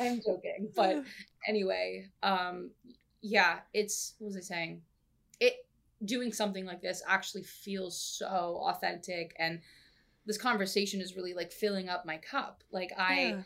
[0.00, 0.70] I'm joking.
[0.74, 1.04] But
[1.48, 2.70] anyway um
[3.20, 4.82] yeah it's what was i saying?
[5.40, 5.54] It
[6.04, 9.60] doing something like this actually feels so authentic and
[10.26, 12.62] this conversation is really like filling up my cup.
[12.70, 13.42] Like i Yeah.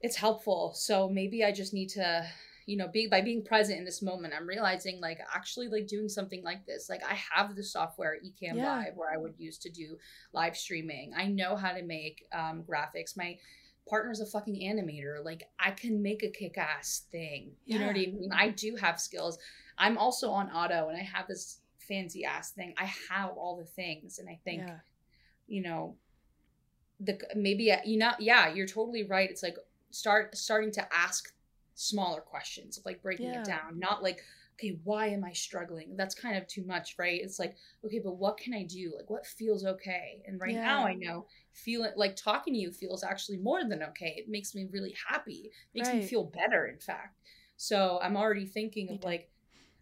[0.00, 0.72] it's helpful.
[0.74, 2.26] So maybe i just need to
[2.66, 6.06] you know be by being present in this moment i'm realizing like actually like doing
[6.06, 8.76] something like this like i have the software Ecamm Yeah.
[8.76, 9.96] live where i would use to do
[10.34, 11.14] live streaming.
[11.16, 13.16] I know how to make um, graphics.
[13.16, 13.38] My
[13.88, 15.24] partner's a fucking animator.
[15.24, 17.52] Like i can make a kick-ass thing.
[17.64, 18.28] You know what i mean?
[18.32, 19.38] I do have skills.
[19.78, 22.74] I'm also on auto and i have this fancy ass thing.
[22.76, 24.76] I have all the things and i think yeah.
[25.48, 25.96] You know
[27.00, 29.30] the maybe uh, you know yeah you're totally right.
[29.30, 29.56] It's like
[29.90, 31.32] start starting to ask
[31.74, 33.38] smaller questions of like breaking Yeah.
[33.40, 34.20] it down not like
[34.58, 35.96] okay why am i struggling?
[35.96, 37.20] That's kind of too much right?
[37.22, 38.92] It's like okay but what can i do?
[38.96, 40.22] Like what feels okay?
[40.26, 44.14] And right now i know feeling like talking to you feels actually more than okay.
[44.18, 45.52] It makes me really happy.
[45.74, 47.16] Makes me feel better in fact.
[47.56, 49.30] So i'm already thinking of like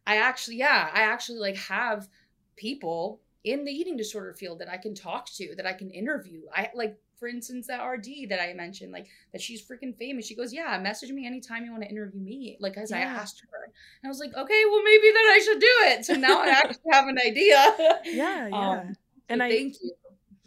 [0.07, 2.09] i actually yeah i actually like have
[2.57, 6.43] people in the eating disorder field that I can talk to, that I can interview.
[6.53, 10.27] I like, for instance, that RD that I mentioned, like that she's freaking famous.
[10.27, 12.59] She goes, Yeah, message me anytime you want to interview me.
[12.61, 13.65] Like, as I asked her.
[13.65, 13.73] And
[14.05, 16.05] I was like, Okay, well, maybe then I should do it.
[16.05, 17.75] So now I actually have an idea.
[18.05, 18.71] Yeah, yeah.
[18.81, 18.97] Um,
[19.29, 19.93] and so I thank you.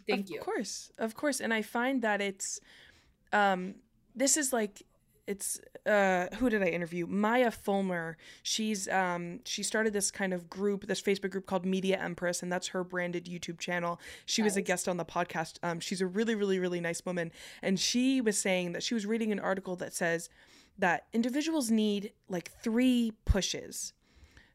[0.06, 0.38] Thank of you.
[0.38, 2.60] Of course of course and i find that it's
[3.32, 3.76] um
[4.16, 4.82] this is like
[5.32, 7.06] it's uh who did i interview?
[7.06, 8.16] Maya fulmer.
[8.42, 12.50] She's um she started this kind of group this facebook group called media empress and
[12.52, 14.00] that's her branded youtube channel.
[14.26, 15.54] She was a guest on the podcast.
[15.62, 17.30] Um she's a really really really nice woman.
[17.62, 20.28] And she was saying that she was reading an article that says
[20.78, 23.92] that individuals need like three pushes.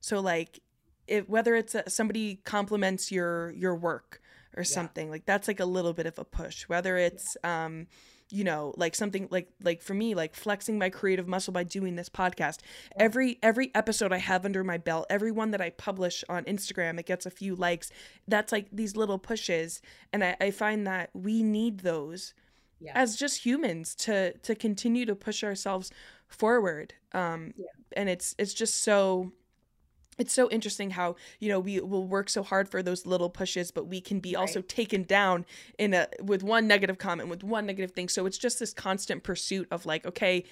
[0.01, 0.59] So like
[1.07, 4.21] if whether it's a, somebody compliments your your work
[4.57, 4.75] or Yeah.
[4.79, 6.67] something like that's like a little bit of a push.
[6.67, 7.87] Whether it's um
[8.31, 11.95] you know like something like like for me like flexing my creative muscle by doing
[11.95, 12.59] this podcast.
[12.97, 16.99] Every every episode i have under my belt every one that i publish on instagram
[16.99, 17.91] it gets a few likes.
[18.27, 19.81] That's like these little pushes.
[20.11, 22.33] And i, I find that we need those
[22.79, 22.93] Yeah.
[22.95, 25.91] as just humans to to continue to push ourselves
[26.27, 26.93] forward.
[27.13, 27.65] Um Yeah.
[27.95, 29.31] and it's it's just so
[30.17, 33.71] it's so interesting how you know we will work so hard for those little pushes
[33.71, 35.45] but we can be also taken down
[35.77, 38.09] in a with one negative comment with one negative thing.
[38.09, 40.43] So it's just this constant pursuit of like okay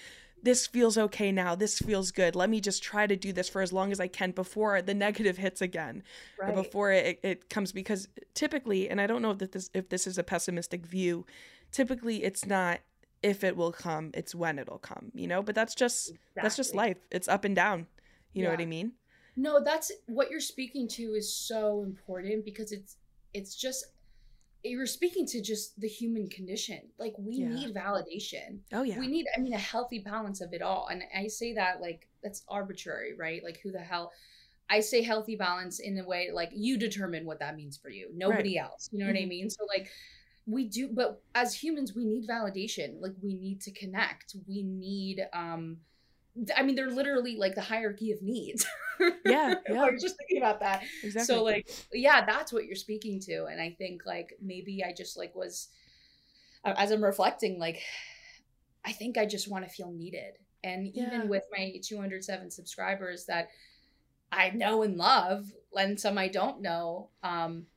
[0.41, 1.55] this feels okay now.
[1.55, 2.36] This feels good.
[2.36, 4.93] Let me just try to do this for as long as i can before the
[4.93, 6.03] negative hits again
[6.41, 10.05] or before it, it comes because typically and i don't know if this if this
[10.05, 11.26] is a pessimistic view
[11.72, 12.82] typically it's not
[13.22, 15.41] if it will come it's when it'll come you know?
[15.41, 16.97] But that's just that's just life.
[17.09, 17.88] It's up and down.
[18.34, 18.93] You know what i mean
[19.36, 22.98] No, that's what you're speaking to is so important because it's
[23.34, 23.86] it's just
[24.64, 26.80] you're speaking to just the human condition.
[26.98, 27.50] Like we Yeah.
[27.50, 28.60] need validation.
[28.72, 30.88] oh yeah We need I mean a healthy balance of it all.
[30.90, 33.44] And I say that like that's arbitrary, right?
[33.44, 34.12] Like who the hell
[34.70, 38.10] I say healthy balance in a way like you determine what that means for you.
[38.14, 38.90] Nobody else.
[38.92, 39.28] You know what I Mhm.
[39.30, 39.50] mean?
[39.50, 39.90] So like
[40.46, 43.02] we do but as humans we need validation.
[43.02, 44.36] Like we need to connect.
[44.48, 45.78] We need um
[46.56, 48.66] I mean, they're literally like the hierarchy of needs.
[49.24, 49.86] Yeah, yeah.
[49.86, 50.84] I was just thinking about that.
[51.02, 53.46] exactly So, like, yeah, that's what you're speaking to.
[53.46, 55.70] And I think, like, maybe I just, like, was,
[56.66, 57.82] uh, as I'm reflecting, like,
[58.86, 60.34] I think I just want to feel needed.
[60.64, 61.08] And Yeah.
[61.08, 63.50] even with my 207 subscribers that
[64.32, 67.10] I know and love, and some I don't know.
[67.24, 67.68] Um,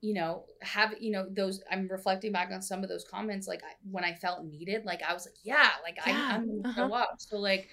[0.00, 1.62] you know, have you know those?
[1.70, 3.48] I'm reflecting back on some of those comments.
[3.48, 6.46] Like I, when I felt needed, like I was like, yeah, like Yeah, I, I'm
[6.46, 6.72] gonna uh-huh.
[6.74, 7.14] show up.
[7.18, 7.68] So like,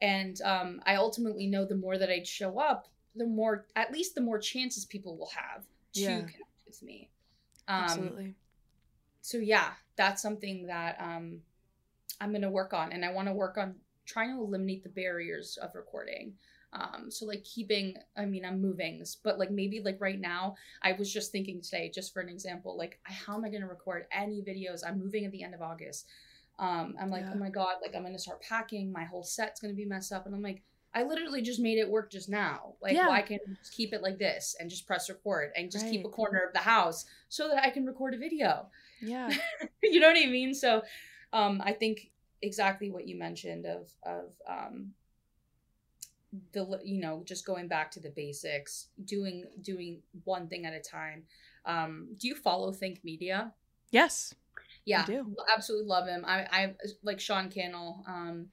[0.00, 4.14] and um, I ultimately know the more that I show up, the more, at least
[4.14, 5.64] the more chances people will have
[5.94, 6.18] to Yeah.
[6.22, 7.10] connect with me.
[7.68, 8.36] Um, Absolutely.
[9.22, 11.40] so yeah, that's something that um,
[12.20, 15.58] I'm gonna work on, and I want to work on trying to eliminate the barriers
[15.62, 16.34] of recording.
[16.72, 20.92] Um, so like keeping, I mean, I'm moving, but like maybe like right now, I
[20.92, 24.40] was just thinking today, just for an example, like how am I gonna record any
[24.42, 24.82] videos?
[24.86, 26.06] I'm moving at the end of August.
[26.58, 27.32] Um, I'm like, Yeah.
[27.34, 28.92] oh my god, like I'm gonna start packing.
[28.92, 30.62] My whole set's gonna be messed up, and I'm like.
[30.92, 32.74] I literally just made it work just now.
[32.82, 33.06] Like, Yeah.
[33.06, 33.40] why can't
[33.70, 36.58] keep it like this and just press record and just keep a corner of the
[36.58, 38.66] house so that I can record a video?
[39.00, 39.30] Yeah.
[39.84, 40.52] you know what I mean?
[40.52, 40.82] So
[41.32, 42.10] um I think
[42.42, 44.92] exactly what you mentioned of of um
[46.52, 50.80] the you know just going back to the basics doing doing one thing at a
[50.80, 51.24] time
[51.66, 53.52] um do you follow think media
[53.90, 54.32] Yes.
[54.84, 55.34] yeah I do.
[55.56, 58.46] absolutely love him i i like sean cannell um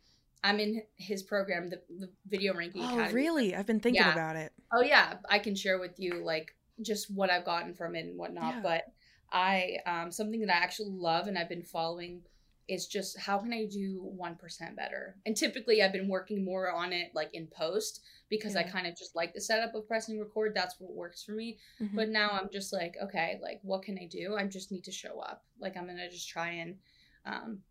[0.44, 3.56] i'm in his program the, the video ranking Oh, academy really?
[3.56, 4.12] I've been thinking Yeah.
[4.14, 4.52] about it.
[4.74, 8.18] Oh yeah, I can share with you like just what I've gotten from it and
[8.18, 8.56] whatnot.
[8.56, 8.62] Yeah.
[8.62, 8.84] But
[9.32, 12.22] I um something that I actually love and I've been following
[12.68, 15.16] is just how can I do one percent better?
[15.26, 18.96] And typically I've been working more on it like in post because I kind of
[18.98, 20.54] just like the setup of pressing record.
[20.54, 21.58] That's what works for me.
[21.82, 21.96] Mhm.
[21.96, 24.36] But now I'm just like, okay, like what can I do?
[24.38, 25.46] I just need to show up.
[25.60, 26.78] Like I'm gonna just try and
[27.26, 27.62] um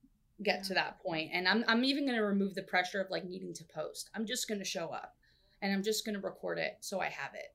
[0.43, 1.31] get to that point.
[1.33, 4.11] And I'm I'm even gonna remove the pressure of like needing to post.
[4.15, 5.15] I'm just gonna show up
[5.63, 7.55] and I'm just gonna record it so I have it.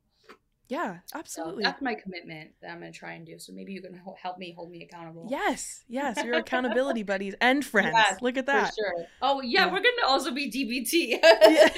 [0.71, 1.63] Yeah, So absolutely.
[1.63, 3.37] that's my commitment that I'm gonna try and do.
[3.37, 3.93] So maybe you can
[4.23, 5.27] help me hold me accountable.
[5.29, 7.93] Yes, yes, you're accountability buddies and friends.
[7.93, 8.73] Yes, Look at for that.
[8.73, 9.05] sure.
[9.21, 9.73] Oh yeah, Yeah.
[9.73, 11.19] we're gonna also be DBT.
[11.21, 11.69] Yeah.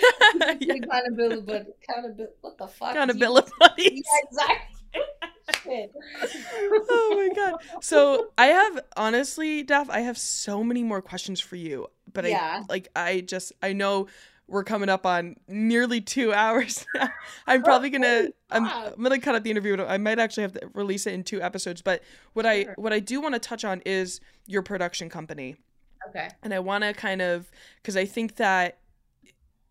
[0.60, 0.74] yeah.
[0.76, 2.34] Accountability, but accountability.
[2.42, 2.92] What the fuck?
[2.92, 3.60] Accountability DBT?
[3.60, 4.04] buddies.
[4.06, 5.90] Yeah, exactly.
[6.90, 7.56] Oh my god.
[7.82, 11.88] So I have honestly, Daph, I have so many more questions for you.
[12.12, 12.62] But Yeah.
[12.62, 14.08] I like I just I know
[14.48, 17.10] we're coming up on nearly two hours now.
[17.48, 18.66] I'm probably gonna I'm.
[18.66, 19.82] I'm gonna cut out the interview.
[19.84, 21.82] I might actually have to release it in two episodes.
[21.82, 25.56] But what I what I do want to touch on is your production company.
[26.10, 26.28] Okay.
[26.44, 28.80] and I want to kind of because I think that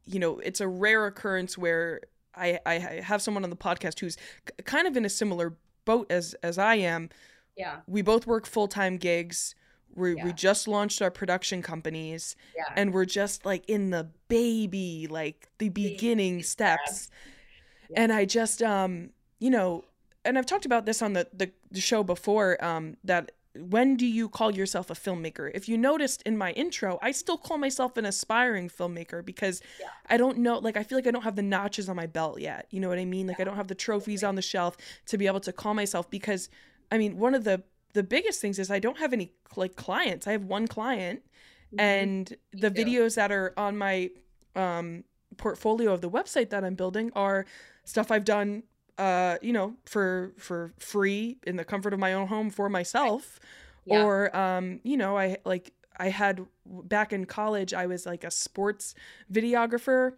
[0.04, 2.00] you know it's a rare occurrence where
[2.34, 4.16] I I have someone on the podcast who's
[4.64, 7.10] kind of in a similar boat as as I am.
[7.56, 7.80] Yeah.
[7.86, 9.54] We both work full time gigs.
[9.94, 12.64] We we just launched our production companies, Yeah.
[12.76, 17.10] and we're just like in the baby, like the beginning steps.
[17.90, 18.02] Yeah.
[18.02, 19.84] And I just um you know,
[20.24, 24.06] and I've talked about this on the the, the show before um that when do
[24.06, 25.50] you call yourself a filmmaker?
[25.52, 29.88] If you noticed in my intro, I still call myself an aspiring filmmaker because Yeah.
[30.08, 32.40] I don't know, like, I feel like I don't have the notches on my belt
[32.40, 32.66] yet.
[32.70, 33.26] You know what I mean?
[33.26, 36.08] Like, I don't have the trophies on the shelf to be able to call myself
[36.10, 36.48] because,
[36.90, 37.62] I mean, one of the
[37.94, 40.26] the biggest things is I don't have any like clients.
[40.26, 41.22] I have one client,
[41.72, 41.80] Mhm.
[41.80, 44.10] and the videos that are on my
[44.56, 45.04] um
[45.38, 47.46] portfolio of the website that I'm building are
[47.84, 48.62] stuff I've done
[48.98, 53.40] uh you know for for free in the comfort of my own home for myself
[53.86, 54.02] Yeah.
[54.04, 58.30] or um you know I like I had back in college I was like a
[58.30, 58.94] sports
[59.32, 60.12] videographer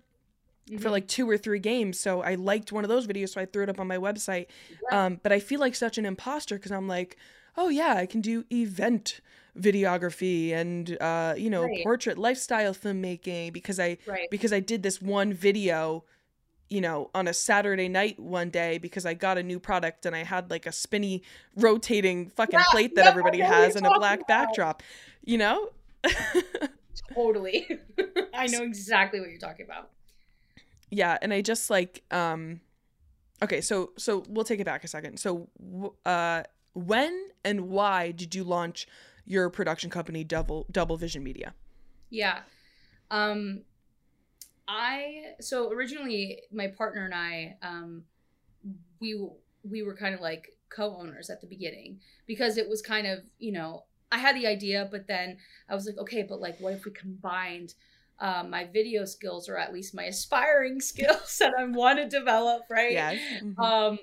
[0.66, 0.91] for Mhm.
[0.91, 3.62] like two or three games so I liked one of those videos so I threw
[3.62, 4.47] it up on my website
[4.91, 5.07] Yeah.
[5.07, 7.16] um but I feel like such an imposter cuz I'm like
[7.57, 9.20] oh yeah I can do event
[9.59, 11.82] videography and uh you know Right.
[11.84, 14.28] portrait lifestyle filmmaking because I right.
[14.30, 16.05] because I did this one video,
[16.68, 20.16] you know, on a Saturday night one day because I got a new product and
[20.16, 21.22] I had like a spinny
[21.57, 24.28] rotating fucking Yeah, plate that yeah, everybody has and a black about.
[24.28, 24.82] backdrop,
[25.24, 25.70] you know?
[27.14, 27.66] Totally.
[28.34, 29.90] I know exactly what you're talking about.
[30.90, 32.61] yeah, and I just like um
[33.42, 35.18] Okay, so so we'll take it back a second.
[35.18, 35.48] So
[36.07, 36.42] uh
[36.75, 38.87] when and why did you launch
[39.25, 41.55] your production company Double Double Vision Media?
[42.11, 42.41] Yeah.
[43.11, 43.62] Um
[44.66, 48.05] I so originally my partner and I um
[49.01, 49.29] we
[49.62, 53.53] we were kind of like co-owners at the beginning because it was kind of, you
[53.53, 56.85] know, I had the idea but then I was like, okay, but like what if
[56.85, 57.75] we combined
[58.20, 62.62] um, my video skills or at least my aspiring skills that I want to develop,
[62.70, 62.93] right?
[62.93, 63.14] Yeah.
[63.43, 63.59] mhm.
[63.59, 63.99] um,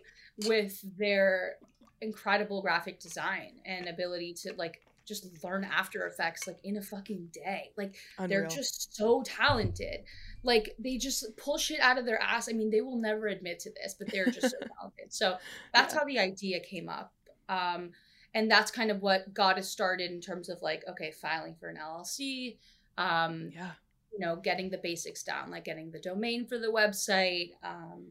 [0.47, 1.55] with their
[2.01, 7.29] incredible graphic design and ability to like just learn After Effects like in a fucking
[7.33, 7.71] day.
[7.77, 7.95] Like
[8.27, 10.01] they're just so talented.
[10.43, 12.49] Like they just pull shit out of their ass.
[12.49, 15.11] I mean, they will never admit to this, but they're just so talented.
[15.11, 15.37] So
[15.73, 15.99] that's Yeah.
[15.99, 17.13] how the idea came up.
[17.49, 17.91] Um,
[18.33, 21.67] and that's kind of what got us started in terms of like, okay, filing for
[21.67, 22.57] an LLC,
[22.97, 23.71] um, yeah.
[24.13, 27.51] you know, getting the basics down, like getting the domain for the website.
[27.63, 28.07] Um,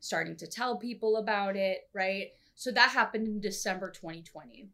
[0.00, 2.26] starting to tell people about it, right?
[2.54, 4.68] So that happened in December 2020.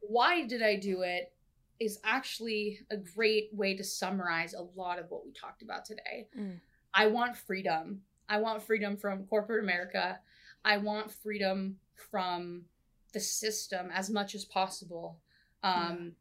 [0.00, 1.32] Why did I do it?
[1.78, 6.28] Is actually a great way to summarize a lot of what we talked about today.
[6.38, 6.60] Mm.
[6.92, 8.02] I want freedom.
[8.28, 10.20] I want freedom from corporate America.
[10.64, 11.76] I want freedom
[12.10, 12.66] from
[13.12, 15.18] the system as much as possible.
[15.62, 16.12] Um,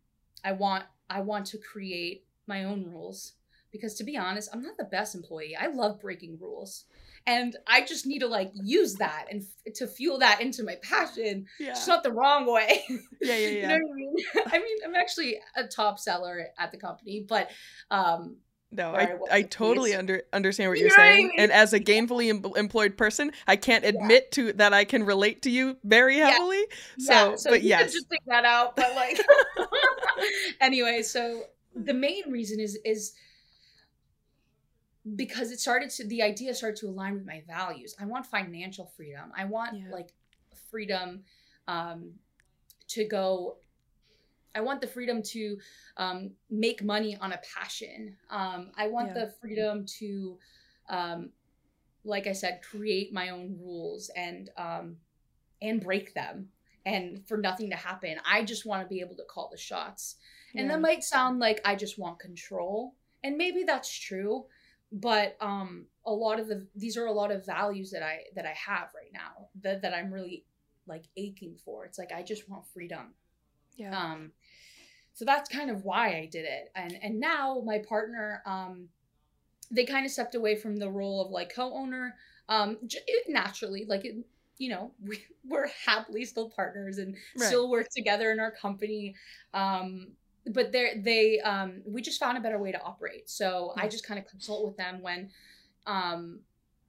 [0.43, 3.33] I want I want to create my own rules
[3.71, 5.55] because to be honest, I'm not the best employee.
[5.55, 6.85] I love breaking rules.
[7.27, 10.77] And I just need to like use that and f- to fuel that into my
[10.81, 11.45] passion.
[11.59, 11.73] Yeah.
[11.73, 12.83] Just not the wrong way.
[13.21, 13.67] Yeah, yeah, you yeah.
[13.67, 14.15] know what I mean?
[14.53, 17.51] I mean, I'm actually a top seller at the company, but
[17.91, 18.37] um
[18.71, 19.51] No, I, I was I pleased.
[19.51, 23.31] totally under understand what You you're I saying, and as a gainfully em- employed person,
[23.47, 26.63] I can't admit to that I can relate to you very heavily.
[26.97, 28.75] yeah, So, so but you yes, just take that out.
[28.75, 29.19] But like,
[30.61, 31.43] anyway, so
[31.75, 33.13] the main reason is is
[35.15, 37.95] because it started to the idea started to align with my values.
[37.99, 39.31] I want financial freedom.
[39.35, 39.91] I want Yeah.
[39.91, 40.09] like
[40.69, 41.23] freedom
[41.67, 42.13] um,
[42.89, 43.57] to go.
[44.55, 45.57] I want the freedom to
[45.97, 48.17] um, make money on a passion.
[48.29, 49.25] Um, I want Yeah.
[49.25, 50.39] the freedom to,
[50.89, 51.31] um,
[52.03, 54.97] like I said, create my own rules and um,
[55.61, 56.49] and break them
[56.85, 58.17] and for nothing to happen.
[58.25, 60.15] I just want to be able to call the shots.
[60.55, 60.75] And Yeah.
[60.75, 62.95] that might sound like I just want control.
[63.23, 64.45] And maybe that's true,
[64.91, 68.45] but um a lot of the these are a lot of values that I that
[68.45, 70.45] I have right now that that I'm really
[70.87, 71.85] like aching for.
[71.85, 73.13] It's like I just want freedom.
[73.75, 74.31] yeah, Um
[75.13, 76.71] so that's kind of why I did it.
[76.75, 78.89] And and now my partner um
[79.71, 82.15] they kind of stepped away from the role of like co-owner
[82.49, 84.15] um j- it, naturally like it,
[84.57, 87.47] you know we, we're happily still partners and Right.
[87.47, 89.15] still work together in our company
[89.53, 90.07] um
[90.47, 93.29] but they they um we just found a better way to operate.
[93.29, 95.29] So i just kind of consult with them when
[95.85, 96.39] um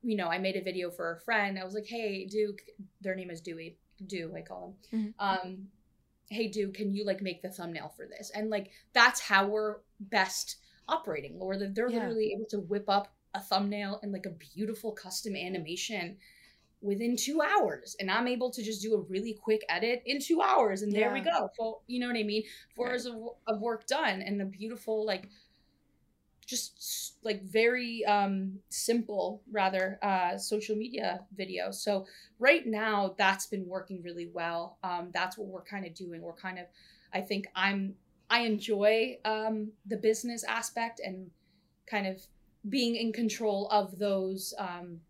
[0.03, 1.59] you know i made a video for a friend.
[1.59, 2.61] I was like hey duke
[3.01, 3.77] their name is dewey
[4.07, 4.99] dew i call him.
[4.99, 5.15] Mhm.
[5.19, 5.69] um
[6.31, 8.31] hey dude can you like make the thumbnail for this?
[8.35, 10.57] And like that's how we're best
[10.89, 11.99] operating or that they're Yeah.
[11.99, 16.17] literally able to whip up a thumbnail and like a beautiful custom animation
[16.83, 20.41] within two hours and i'm able to just do a really quick edit in two
[20.41, 21.51] hours and there we go.
[21.87, 22.45] You know what i mean?
[22.75, 22.93] Four Right.
[22.93, 23.15] hours of,
[23.47, 25.29] of work done and a beautiful like
[26.47, 31.71] just like very um simple rather uh social media video.
[31.71, 32.07] So
[32.39, 34.79] right now that's been working really well.
[34.83, 36.23] Um that's what we're kind of doing.
[36.23, 36.67] We're kind of
[37.13, 37.95] i think i'm
[38.31, 41.31] i enjoy um the business aspect and
[41.87, 42.21] kind of
[42.69, 45.01] being in control of those um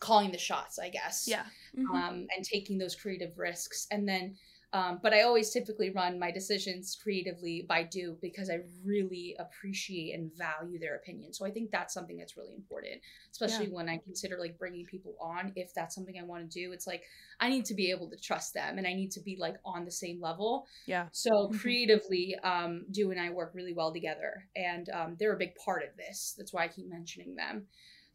[0.00, 1.86] calling the shots i guess yeah, Mhm.
[1.94, 3.86] um, and taking those creative risks.
[3.92, 4.36] And then,
[4.72, 10.12] um, but I always typically run my decisions creatively by do because I really appreciate
[10.14, 11.32] and value their opinion.
[11.32, 15.16] So I think that's something that's really important, especially when I consider like bringing people
[15.20, 15.52] on.
[15.54, 17.04] If that's something I want to do, it's like
[17.40, 19.84] I need to be able to trust them and I need to be like on
[19.84, 20.66] the same level.
[20.86, 21.58] yeah, So Mhm.
[21.60, 25.82] creatively, um, Do and I work really well together, and um, they're a big part
[25.82, 26.34] of this.
[26.36, 27.68] That's why I keep mentioning them.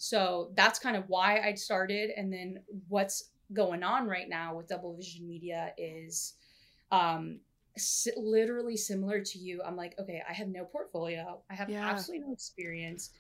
[0.04, 4.68] So that's kind of why I started, and then what's going on right now with
[4.68, 6.34] Double Vision Media is
[6.92, 7.42] um,
[8.18, 9.62] literally similar to you.
[9.64, 11.88] I'm like, okay, I have no portfolio, I have Yeah.
[11.88, 13.12] absolutely no experience.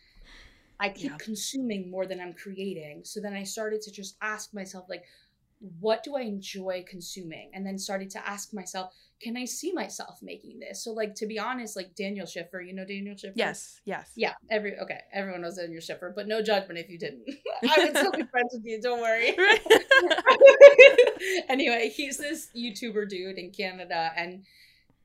[0.80, 1.18] I keep Yeah.
[1.20, 3.04] consuming more than I'm creating.
[3.04, 5.04] So then I started to just ask myself, like,
[5.80, 7.52] what do I enjoy consuming?
[7.54, 10.84] And then started to ask myself, can I see myself making this?
[10.84, 13.34] So, like, to be honest, like Daniel Schiffer, you know Daniel Schiffer?
[13.36, 17.30] yes, yes, Yeah, every okay, everyone knows Daniel Schiffer, but no judgment if you didn't.
[17.70, 19.38] I would still be friends with you, don't worry.
[21.50, 24.44] anyway, he's this YouTuber dude in Canada, and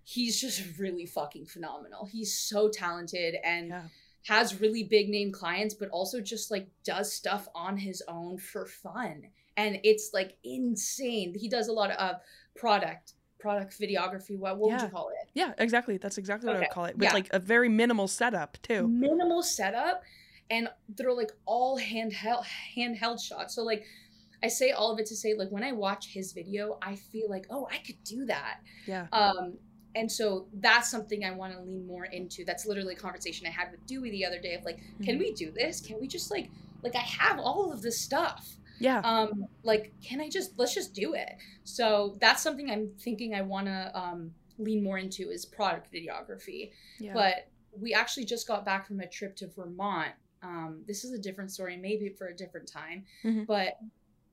[0.04, 2.06] he's just really fucking phenomenal.
[2.06, 3.82] He's so talented and Yeah.
[4.28, 8.66] has really big name clients, but also just like does stuff on his own for
[8.66, 9.26] fun.
[9.56, 11.34] And it's like insane.
[11.34, 12.14] He does a lot of uh,
[12.56, 14.36] product product videography.
[14.38, 14.84] What, what would Yeah.
[14.84, 15.28] you call it?
[15.34, 15.98] yeah, exactly.
[15.98, 16.96] That's exactly what I would call it.
[16.96, 17.12] With yeah.
[17.12, 18.88] like a very minimal setup too.
[18.88, 20.02] minimal setup
[20.50, 22.44] and they're like all handheld
[22.76, 23.84] handheld shots so like
[24.44, 27.28] i say all of it to say like when i watch his video i feel
[27.28, 29.54] like oh i could do that Yeah, um
[29.96, 33.50] and so that's something i want to lean more into that's literally a conversation i
[33.50, 35.18] had with dewey the other day of like can Mhm.
[35.18, 36.48] we do this can we just like
[36.84, 38.48] like i have all of this stuff
[38.78, 43.34] yeah, um like can i just let's just do it so that's something i'm thinking
[43.34, 47.12] i want to um lean more into is product videography yeah.
[47.12, 47.48] but
[47.80, 50.12] we actually just got back from a trip to Vermont.
[50.42, 53.04] Um, this is a different story, maybe for a different time.
[53.24, 53.46] Mhm.
[53.46, 53.78] But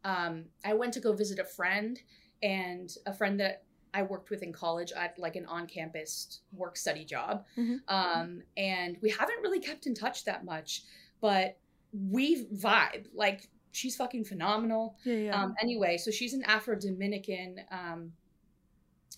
[0.04, 2.00] um, I went to go visit a friend
[2.42, 3.64] and a friend that
[3.94, 7.46] I worked with in college at like an on-campus work study job.
[7.56, 7.80] Mhm.
[7.88, 10.84] Um, and we haven't really kept in touch that much,
[11.22, 11.58] but
[11.94, 14.96] we vibe like she's fucking phenomenal.
[15.04, 15.44] Yeah, yeah.
[15.44, 17.60] Um, anyway, so she's an Afro Dominican.
[17.70, 18.14] Um,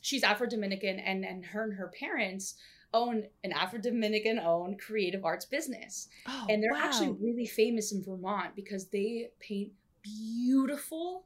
[0.02, 2.56] she's Afro Dominican, and and her and her parents
[2.94, 6.82] own an Afro Dominican owned creative arts business, oh, and they're wow.
[6.84, 11.26] actually really famous in Vermont because they paint beautiful,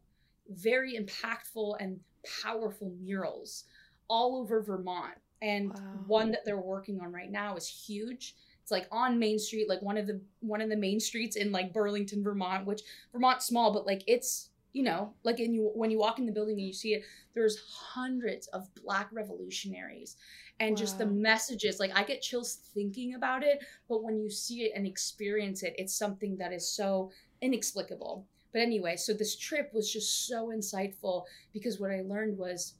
[0.49, 1.99] very impactful and
[2.43, 3.65] powerful murals
[4.09, 5.15] all over Vermont.
[5.41, 6.03] And Wow.
[6.07, 8.35] one that they're working on right now is huge.
[8.69, 11.51] It's like on Main Street, like one of the one of the main streets in
[11.51, 15.89] like Burlington, Vermont, which Vermont's small, but like it's you know like in you when
[15.89, 17.03] you walk in the building and you see it,
[17.33, 17.57] there's
[17.95, 20.17] hundreds of Black revolutionaries,
[20.59, 21.79] and just the messages.
[21.79, 25.73] Like I get chills thinking about it, but when you see it and experience it,
[25.79, 27.09] it's something that is so
[27.41, 28.27] inexplicable.
[28.53, 32.75] But anyway, so this trip was just so insightful because what I learned was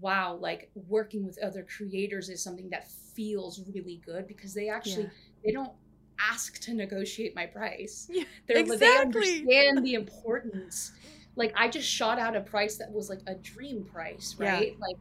[0.00, 5.04] wow, like working with other creators is something that feels really good because they actually
[5.04, 5.10] Yeah.
[5.46, 5.72] They don't
[6.18, 8.08] ask to negotiate my price.
[8.10, 8.78] Yeah, They're, exactly.
[8.78, 10.90] They understand the importance.
[11.36, 14.56] Like I just shot out a price that was like a dream price, Yeah.
[14.58, 14.72] right?
[14.80, 14.96] Like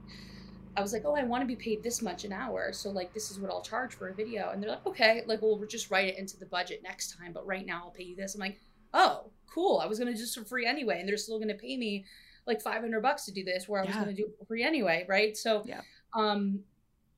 [0.78, 3.14] I was like, oh, I want to be paid this much an hour, so like
[3.14, 5.68] this is what I'll charge for a video, and they're like, okay, like well, we'll
[5.68, 8.36] just write it into the budget next time, but right now I'll pay you this.
[8.36, 8.60] I'm like,
[8.93, 9.80] oh, cool.
[9.80, 12.06] I was gonna do this for free anyway, and they're still gonna pay me
[12.46, 14.02] like 500 bucks to do this, where I was Yeah.
[14.02, 15.36] gonna do it for free anyway, right?
[15.38, 15.82] So, Yeah.
[16.14, 16.60] um,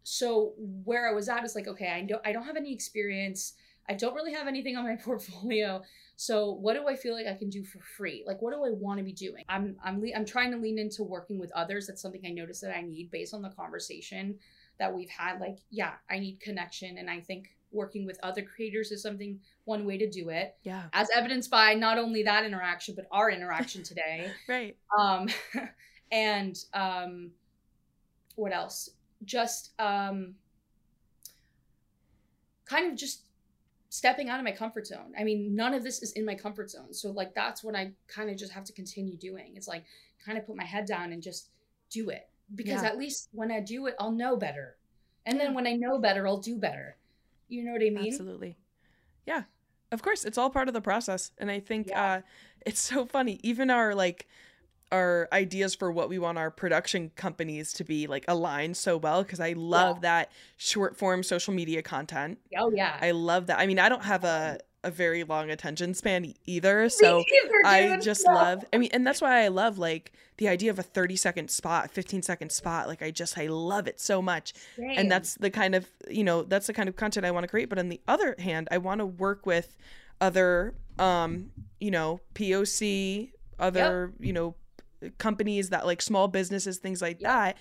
[0.09, 0.53] so
[0.85, 3.55] where I was at is like, okay, I don't, I don't have any experience.
[3.89, 5.81] I don't really have anything on my portfolio.
[6.15, 8.23] So what do I feel like I can do for free?
[8.25, 9.43] Like, what do I want to be doing?
[9.49, 11.87] I'm, I'm, le- I'm trying to lean into working with others.
[11.87, 14.35] That's something I noticed that I need based on the conversation
[14.79, 15.41] that we've had.
[15.41, 19.83] Like, yeah, I need connection, and I think working with other creators is something one
[19.85, 20.83] way to do it, Yeah.
[20.93, 24.77] as evidenced by not only that interaction but our interaction today Right.
[24.97, 25.27] um
[26.13, 27.31] and um
[28.35, 28.91] what else
[29.25, 30.35] just um
[32.65, 33.23] kind of just
[33.89, 36.69] stepping out of my comfort zone i mean none of this is in my comfort
[36.69, 39.85] zone so like that's what i kind of just have to continue doing it's like
[40.25, 41.49] kind of put my head down and just
[41.89, 42.89] do it because Yeah.
[42.89, 44.75] at least when i do it i'll know better
[45.25, 46.97] and then when i know better i'll do better
[47.47, 48.57] you know what i mean Absolutely.
[49.25, 49.43] Yeah.
[49.89, 51.31] Of course, it's all part of the process.
[51.37, 52.03] And I think Yeah.
[52.03, 52.21] uh
[52.65, 53.39] it's so funny.
[53.41, 54.27] Even our like
[54.91, 59.23] our ideas for what we want our production companies to be like aligned so well
[59.23, 62.39] because I love that short form social media content.
[62.57, 63.59] oh yeah I love that.
[63.59, 67.23] I mean, I don't have a a very long attention span either, so
[67.65, 70.83] I just love I mean, and that's why I love like the idea of a
[70.83, 72.87] 30 second spot, 15 second spot.
[72.87, 76.43] Like I just I love it so much and that's the kind of you know
[76.43, 78.77] that's the kind of content i want to create but on the other hand i
[78.77, 79.75] want to work with
[80.21, 83.29] other um you know poc
[83.59, 84.55] other you know
[85.17, 87.29] companies that like small businesses things like Yep.
[87.31, 87.57] that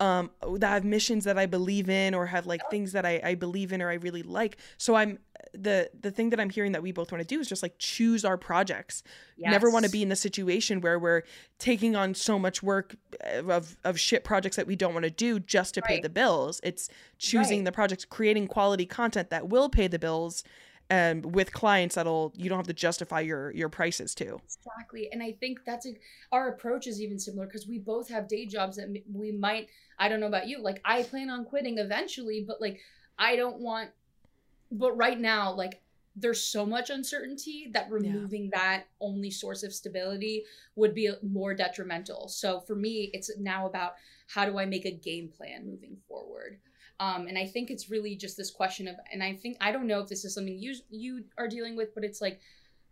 [0.00, 3.34] um that have missions that i believe in or have like things that I, I
[3.34, 5.18] believe in or i really like so i'm
[5.52, 7.74] the the thing that i'm hearing that we both want to do is just like
[7.78, 9.02] choose our projects
[9.50, 11.22] never want to be in the situation where we're
[11.58, 15.10] taking on so much work uh, of, of shit projects that we don't want to
[15.10, 16.60] do just to pay the bills.
[16.62, 16.88] It's
[17.18, 17.64] choosing Right.
[17.64, 20.44] the projects, creating quality content that will pay the bills
[20.90, 24.40] and with clients that'll you don't have to justify your your prices to.
[24.44, 25.08] Exactly.
[25.12, 25.94] And I think that's a,
[26.32, 29.68] our approach is even similar because we both have day jobs that we might,
[29.98, 32.80] I don't know about you, like I plan on quitting eventually, but like
[33.18, 33.90] I don't want,
[34.72, 35.80] but right now, like
[36.16, 41.54] there's so much uncertainty that removing that only source of stability would be uh, more
[41.54, 42.26] detrimental.
[42.26, 43.92] So for me, it's now about
[44.26, 46.58] how do I make a game plan moving forward.
[47.00, 49.86] Um, and I think it's really just this question of, and I think I don't
[49.86, 52.40] know if this is something you you are dealing with, but it's like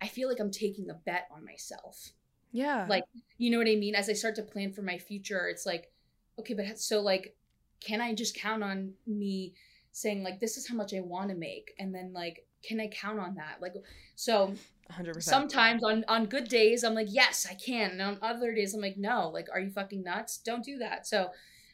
[0.00, 2.12] I feel like I'm taking a bet on myself.
[2.50, 2.86] Yeah.
[2.88, 3.04] Like,
[3.36, 3.94] you know what I mean?
[3.94, 5.90] As I start to plan for my future, it's like,
[6.38, 7.36] okay, but so like,
[7.80, 9.52] can I just count on me
[9.92, 12.88] saying like, this is how much I want to make, and then like, can I
[12.88, 13.58] count on that?
[13.60, 13.74] Like,
[14.14, 14.54] so
[14.90, 15.22] 100%.
[15.22, 18.80] sometimes on on good days I'm like, yes, I can, and on other days I'm
[18.80, 20.38] like, no, like, are you fucking nuts?
[20.38, 21.06] Don't do that.
[21.06, 21.30] So,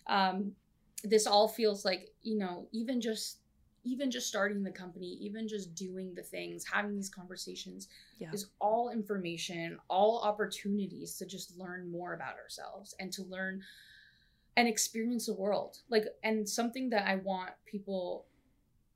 [0.09, 0.53] um,
[1.05, 3.39] this all feels like you know, even just
[3.85, 8.31] even just starting the company, even just doing the things, having these conversations Yeah.
[8.33, 13.63] is all information, all opportunities to just learn more about ourselves and to learn
[14.57, 15.79] and experience the world.
[15.91, 18.27] Like, and something that I want people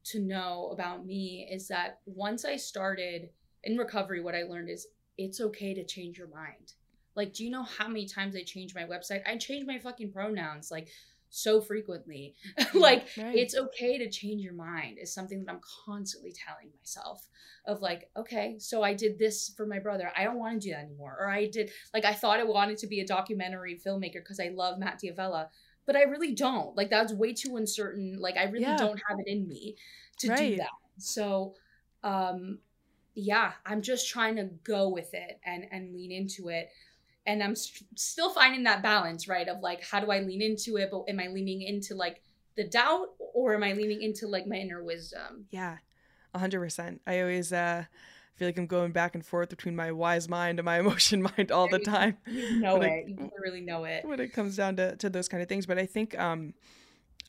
[0.05, 3.29] to know about me is that once I started
[3.65, 4.87] in recovery, what I learned is
[5.19, 6.73] it's okay to change your mind.
[7.15, 9.21] Like, do you know how many times I changed my website?
[9.27, 10.89] I changed my fucking pronouns like
[11.31, 12.35] so frequently.
[12.75, 13.35] like, Right.
[13.35, 17.27] it's okay to change your mind is something that I'm constantly telling myself
[17.67, 20.11] of like, okay, so I did this for my brother.
[20.17, 21.17] I don't want to do that anymore.
[21.19, 24.49] Or I did like I thought I wanted to be a documentary filmmaker because I
[24.49, 25.49] love Matt D'Avella,
[25.87, 26.77] but I really don't.
[26.77, 28.19] Like that's way too uncertain.
[28.21, 28.77] Like I really Yeah.
[28.77, 29.77] don't have it in me
[30.19, 30.71] to do that.
[30.99, 31.55] So
[32.03, 32.59] um
[33.15, 36.69] yeah, I'm just trying to go with it and and lean into it.
[37.29, 39.47] And I'm st- still finding that balance, right?
[39.47, 40.89] Of like, how do I lean into it?
[40.91, 42.23] But am I leaning into like
[42.57, 45.45] the doubt or am I leaning into like my inner wisdom?
[45.51, 45.77] Yeah,
[46.35, 47.01] 100%.
[47.07, 47.85] I always uh,
[48.35, 51.53] feel like I'm going back and forth between my wise mind and my emotion mind
[51.53, 52.17] all the time.
[52.27, 52.87] You know it.
[52.87, 53.09] it.
[53.11, 54.07] You really know it.
[54.07, 55.67] When it comes down to, to those kind of things.
[55.67, 56.55] But I think um,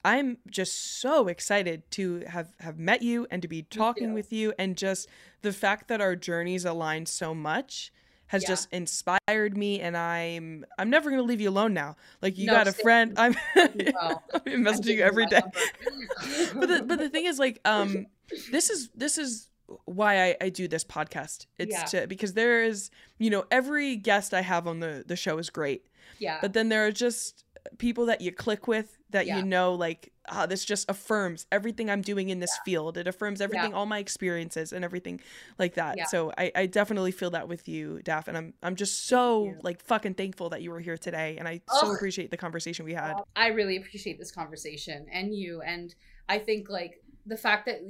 [0.06, 4.54] I'm just so excited to have have met you and to be talking with you
[4.58, 5.10] and just
[5.42, 7.92] the fact that our journeys align so much
[8.30, 8.49] has yeah.
[8.49, 11.95] just inspired me and I'm I'm never gonna leave you alone now.
[12.22, 13.14] Like you no, got a friend.
[13.18, 15.41] I'm well, I'm messaging you every day.
[16.53, 18.06] but the but the thing is like um
[18.51, 19.49] this is this is
[19.85, 21.47] why I, I do this podcast.
[21.57, 22.01] It's yeah.
[22.01, 25.49] to because there is, you know, every guest I have on the the show is
[25.49, 25.88] great.
[26.19, 26.38] Yeah.
[26.39, 27.45] But then there are just
[27.77, 29.38] people that you click with that yeah.
[29.38, 32.64] you know like ah, this just affirms everything i'm doing in this yeah.
[32.64, 33.77] field it affirms everything yeah.
[33.77, 35.19] all my experiences and everything
[35.57, 39.07] like that so I, I definitely feel that with you daph and i'm i'm just
[39.07, 41.81] so like fucking thankful that you were here today and i oh.
[41.81, 45.95] so appreciate the conversation we had i really appreciate this conversation and you and
[46.27, 47.81] i think like the fact that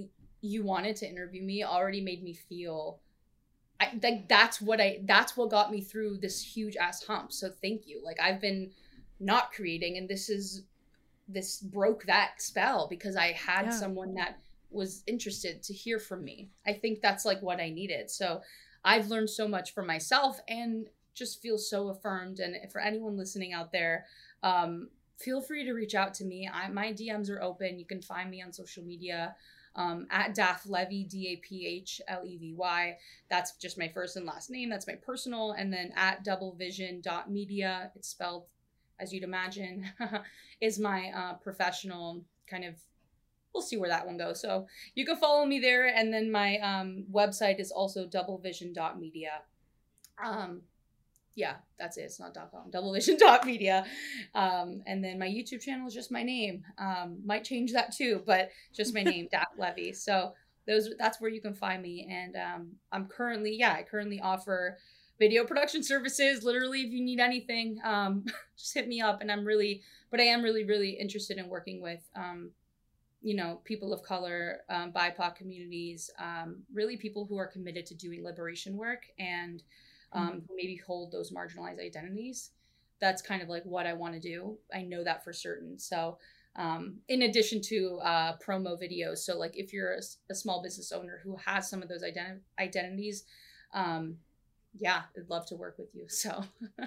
[0.41, 2.99] you wanted to interview me already made me feel
[3.79, 7.31] I, like that's what I that's what got me through this huge ass hump.
[7.31, 8.01] So thank you.
[8.03, 8.71] Like I've been
[9.19, 10.63] not creating and this is
[11.27, 13.69] this broke that spell because i had yeah.
[13.69, 14.39] someone that
[14.71, 18.41] was interested to hear from me i think that's like what i needed so
[18.83, 23.51] i've learned so much for myself and just feel so affirmed and for anyone listening
[23.53, 24.05] out there
[24.41, 24.87] um,
[25.17, 28.29] feel free to reach out to me I, my dms are open you can find
[28.29, 29.35] me on social media
[29.75, 32.97] um, at Daph Levy, D A P H L E V Y.
[33.29, 34.69] That's just my first and last name.
[34.69, 35.51] That's my personal.
[35.51, 37.91] And then at doublevision.media.
[37.95, 38.45] It's spelled
[38.99, 39.85] as you'd imagine,
[40.61, 42.75] is my uh, professional kind of.
[43.53, 44.39] We'll see where that one goes.
[44.39, 49.31] So you can follow me there, and then my um, website is also doublevision.media.
[50.23, 50.61] Um,
[51.39, 52.01] yeah, that's it.
[52.01, 52.69] It's not .com.
[52.69, 53.85] Doublevision.media.
[54.35, 56.63] Um, and then my YouTube channel is just my name.
[56.77, 59.93] Um, might change that too, but just my name, Daph Levy.
[59.93, 60.33] So
[60.67, 62.07] those that's where you can find me.
[62.11, 64.77] And um, I'm currently, yeah, I currently offer
[65.19, 66.43] video production services.
[66.43, 68.25] Literally, if you need anything, um,
[68.57, 69.21] just hit me up.
[69.21, 72.51] And I'm really, but I am really, really interested in working with, um,
[73.21, 77.95] you know, people of color, um, BIPOC communities, um, really people who are committed to
[77.95, 79.61] doing liberation work and
[80.13, 80.37] um, mm-hmm.
[80.39, 82.51] who maybe hold those marginalized identities.
[83.01, 84.57] That's kind of like what I want to do.
[84.73, 85.77] I know that for certain.
[85.77, 86.17] So,
[86.55, 90.01] um, in addition to uh, promo videos, so like if you're a,
[90.31, 93.23] a, small business owner who has some of those ident- identities,
[93.73, 94.15] um,
[94.77, 96.07] yeah, I'd love to work with you.
[96.07, 96.43] So,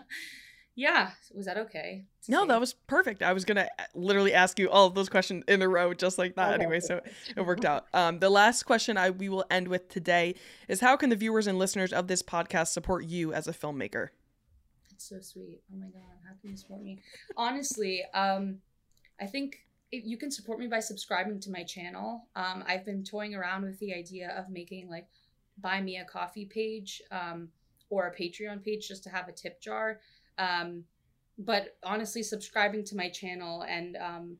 [0.74, 2.04] yeah, was that okay?
[2.28, 3.22] No, that was perfect.
[3.22, 6.18] I was gonna uh, literally ask you all of those questions in a row, just
[6.18, 6.54] like that.
[6.54, 6.62] Okay.
[6.62, 7.00] Anyway, so
[7.36, 7.86] it worked out.
[7.92, 10.34] Um, the last question I we will end with today
[10.68, 14.08] is: How can the viewers and listeners of this podcast support you as a filmmaker?
[14.90, 15.62] That's so sweet.
[15.72, 17.00] Oh my god, how can you support me?
[17.36, 18.58] Honestly, um,
[19.20, 19.58] I think
[19.90, 22.26] you can support me by subscribing to my channel.
[22.34, 25.06] Um, I've been toying around with the idea of making like
[25.58, 27.02] buy me a coffee page.
[27.10, 27.48] Um,
[27.92, 30.00] or a Patreon page just to have a tip jar.
[30.38, 30.84] Um,
[31.38, 34.36] but honestly, subscribing to my channel and um,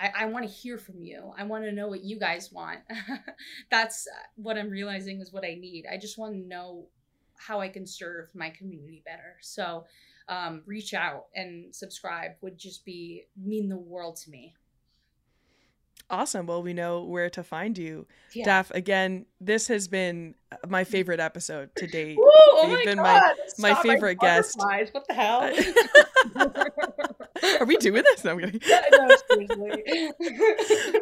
[0.00, 1.32] I, I want to hear from you.
[1.38, 2.80] I want to know what you guys want.
[3.70, 5.84] That's what I'm realizing is what I need.
[5.90, 6.88] I just want to know
[7.36, 9.36] how I can serve my community better.
[9.40, 9.84] So
[10.28, 14.54] um, reach out and subscribe would just be mean the world to me.
[16.10, 16.46] Awesome.
[16.46, 18.06] Well, we know where to find you.
[18.32, 18.44] Yeah.
[18.44, 20.34] Daph, again, this has been
[20.68, 22.18] my favorite episode to date.
[22.18, 23.22] Ooh, oh You've my been God.
[23.58, 24.58] my, my favorite guest.
[24.58, 25.50] What the hell?
[27.60, 28.24] Are we doing this?
[28.24, 28.60] No, I'm kidding.
[28.92, 29.08] no,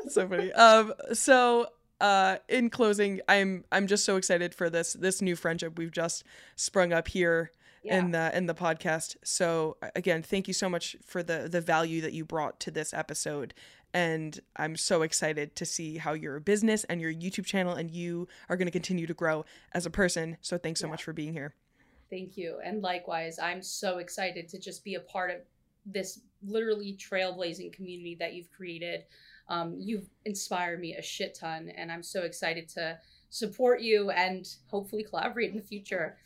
[0.08, 0.52] so funny.
[0.52, 1.68] Um, so
[2.00, 6.22] uh in closing, I'm I'm just so excited for this this new friendship we've just
[6.54, 7.50] sprung up here
[7.82, 7.98] yeah.
[7.98, 9.16] in the in the podcast.
[9.24, 12.94] So again, thank you so much for the the value that you brought to this
[12.94, 13.54] episode
[13.94, 18.28] and I'm so excited to see how your business and your YouTube channel and you
[18.48, 20.36] are going to continue to grow as a person.
[20.40, 20.92] So thanks so yeah.
[20.92, 21.54] much for being here.
[22.10, 22.58] Thank you.
[22.64, 25.36] And likewise, I'm so excited to just be a part of
[25.84, 29.04] this literally trailblazing community that you've created.
[29.48, 32.98] Um, you've inspired me a shit ton, and I'm so excited to
[33.30, 36.16] support you and hopefully collaborate in the future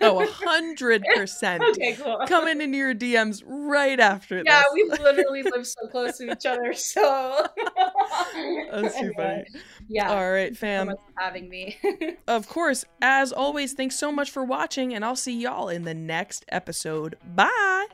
[0.00, 1.62] oh, a hundred percent.
[1.62, 2.18] Okay, cool.
[2.26, 4.88] Coming into your DMs right after yeah, this.
[4.88, 7.46] Yeah, we literally live so close to each other, so
[8.72, 9.44] that's too funny.
[9.88, 10.10] Yeah.
[10.10, 10.88] All right, fam.
[10.88, 11.78] So having me.
[12.28, 15.94] of course, as always, thanks so much for watching, and I'll see y'all in the
[15.94, 17.16] next episode.
[17.34, 17.86] Bye.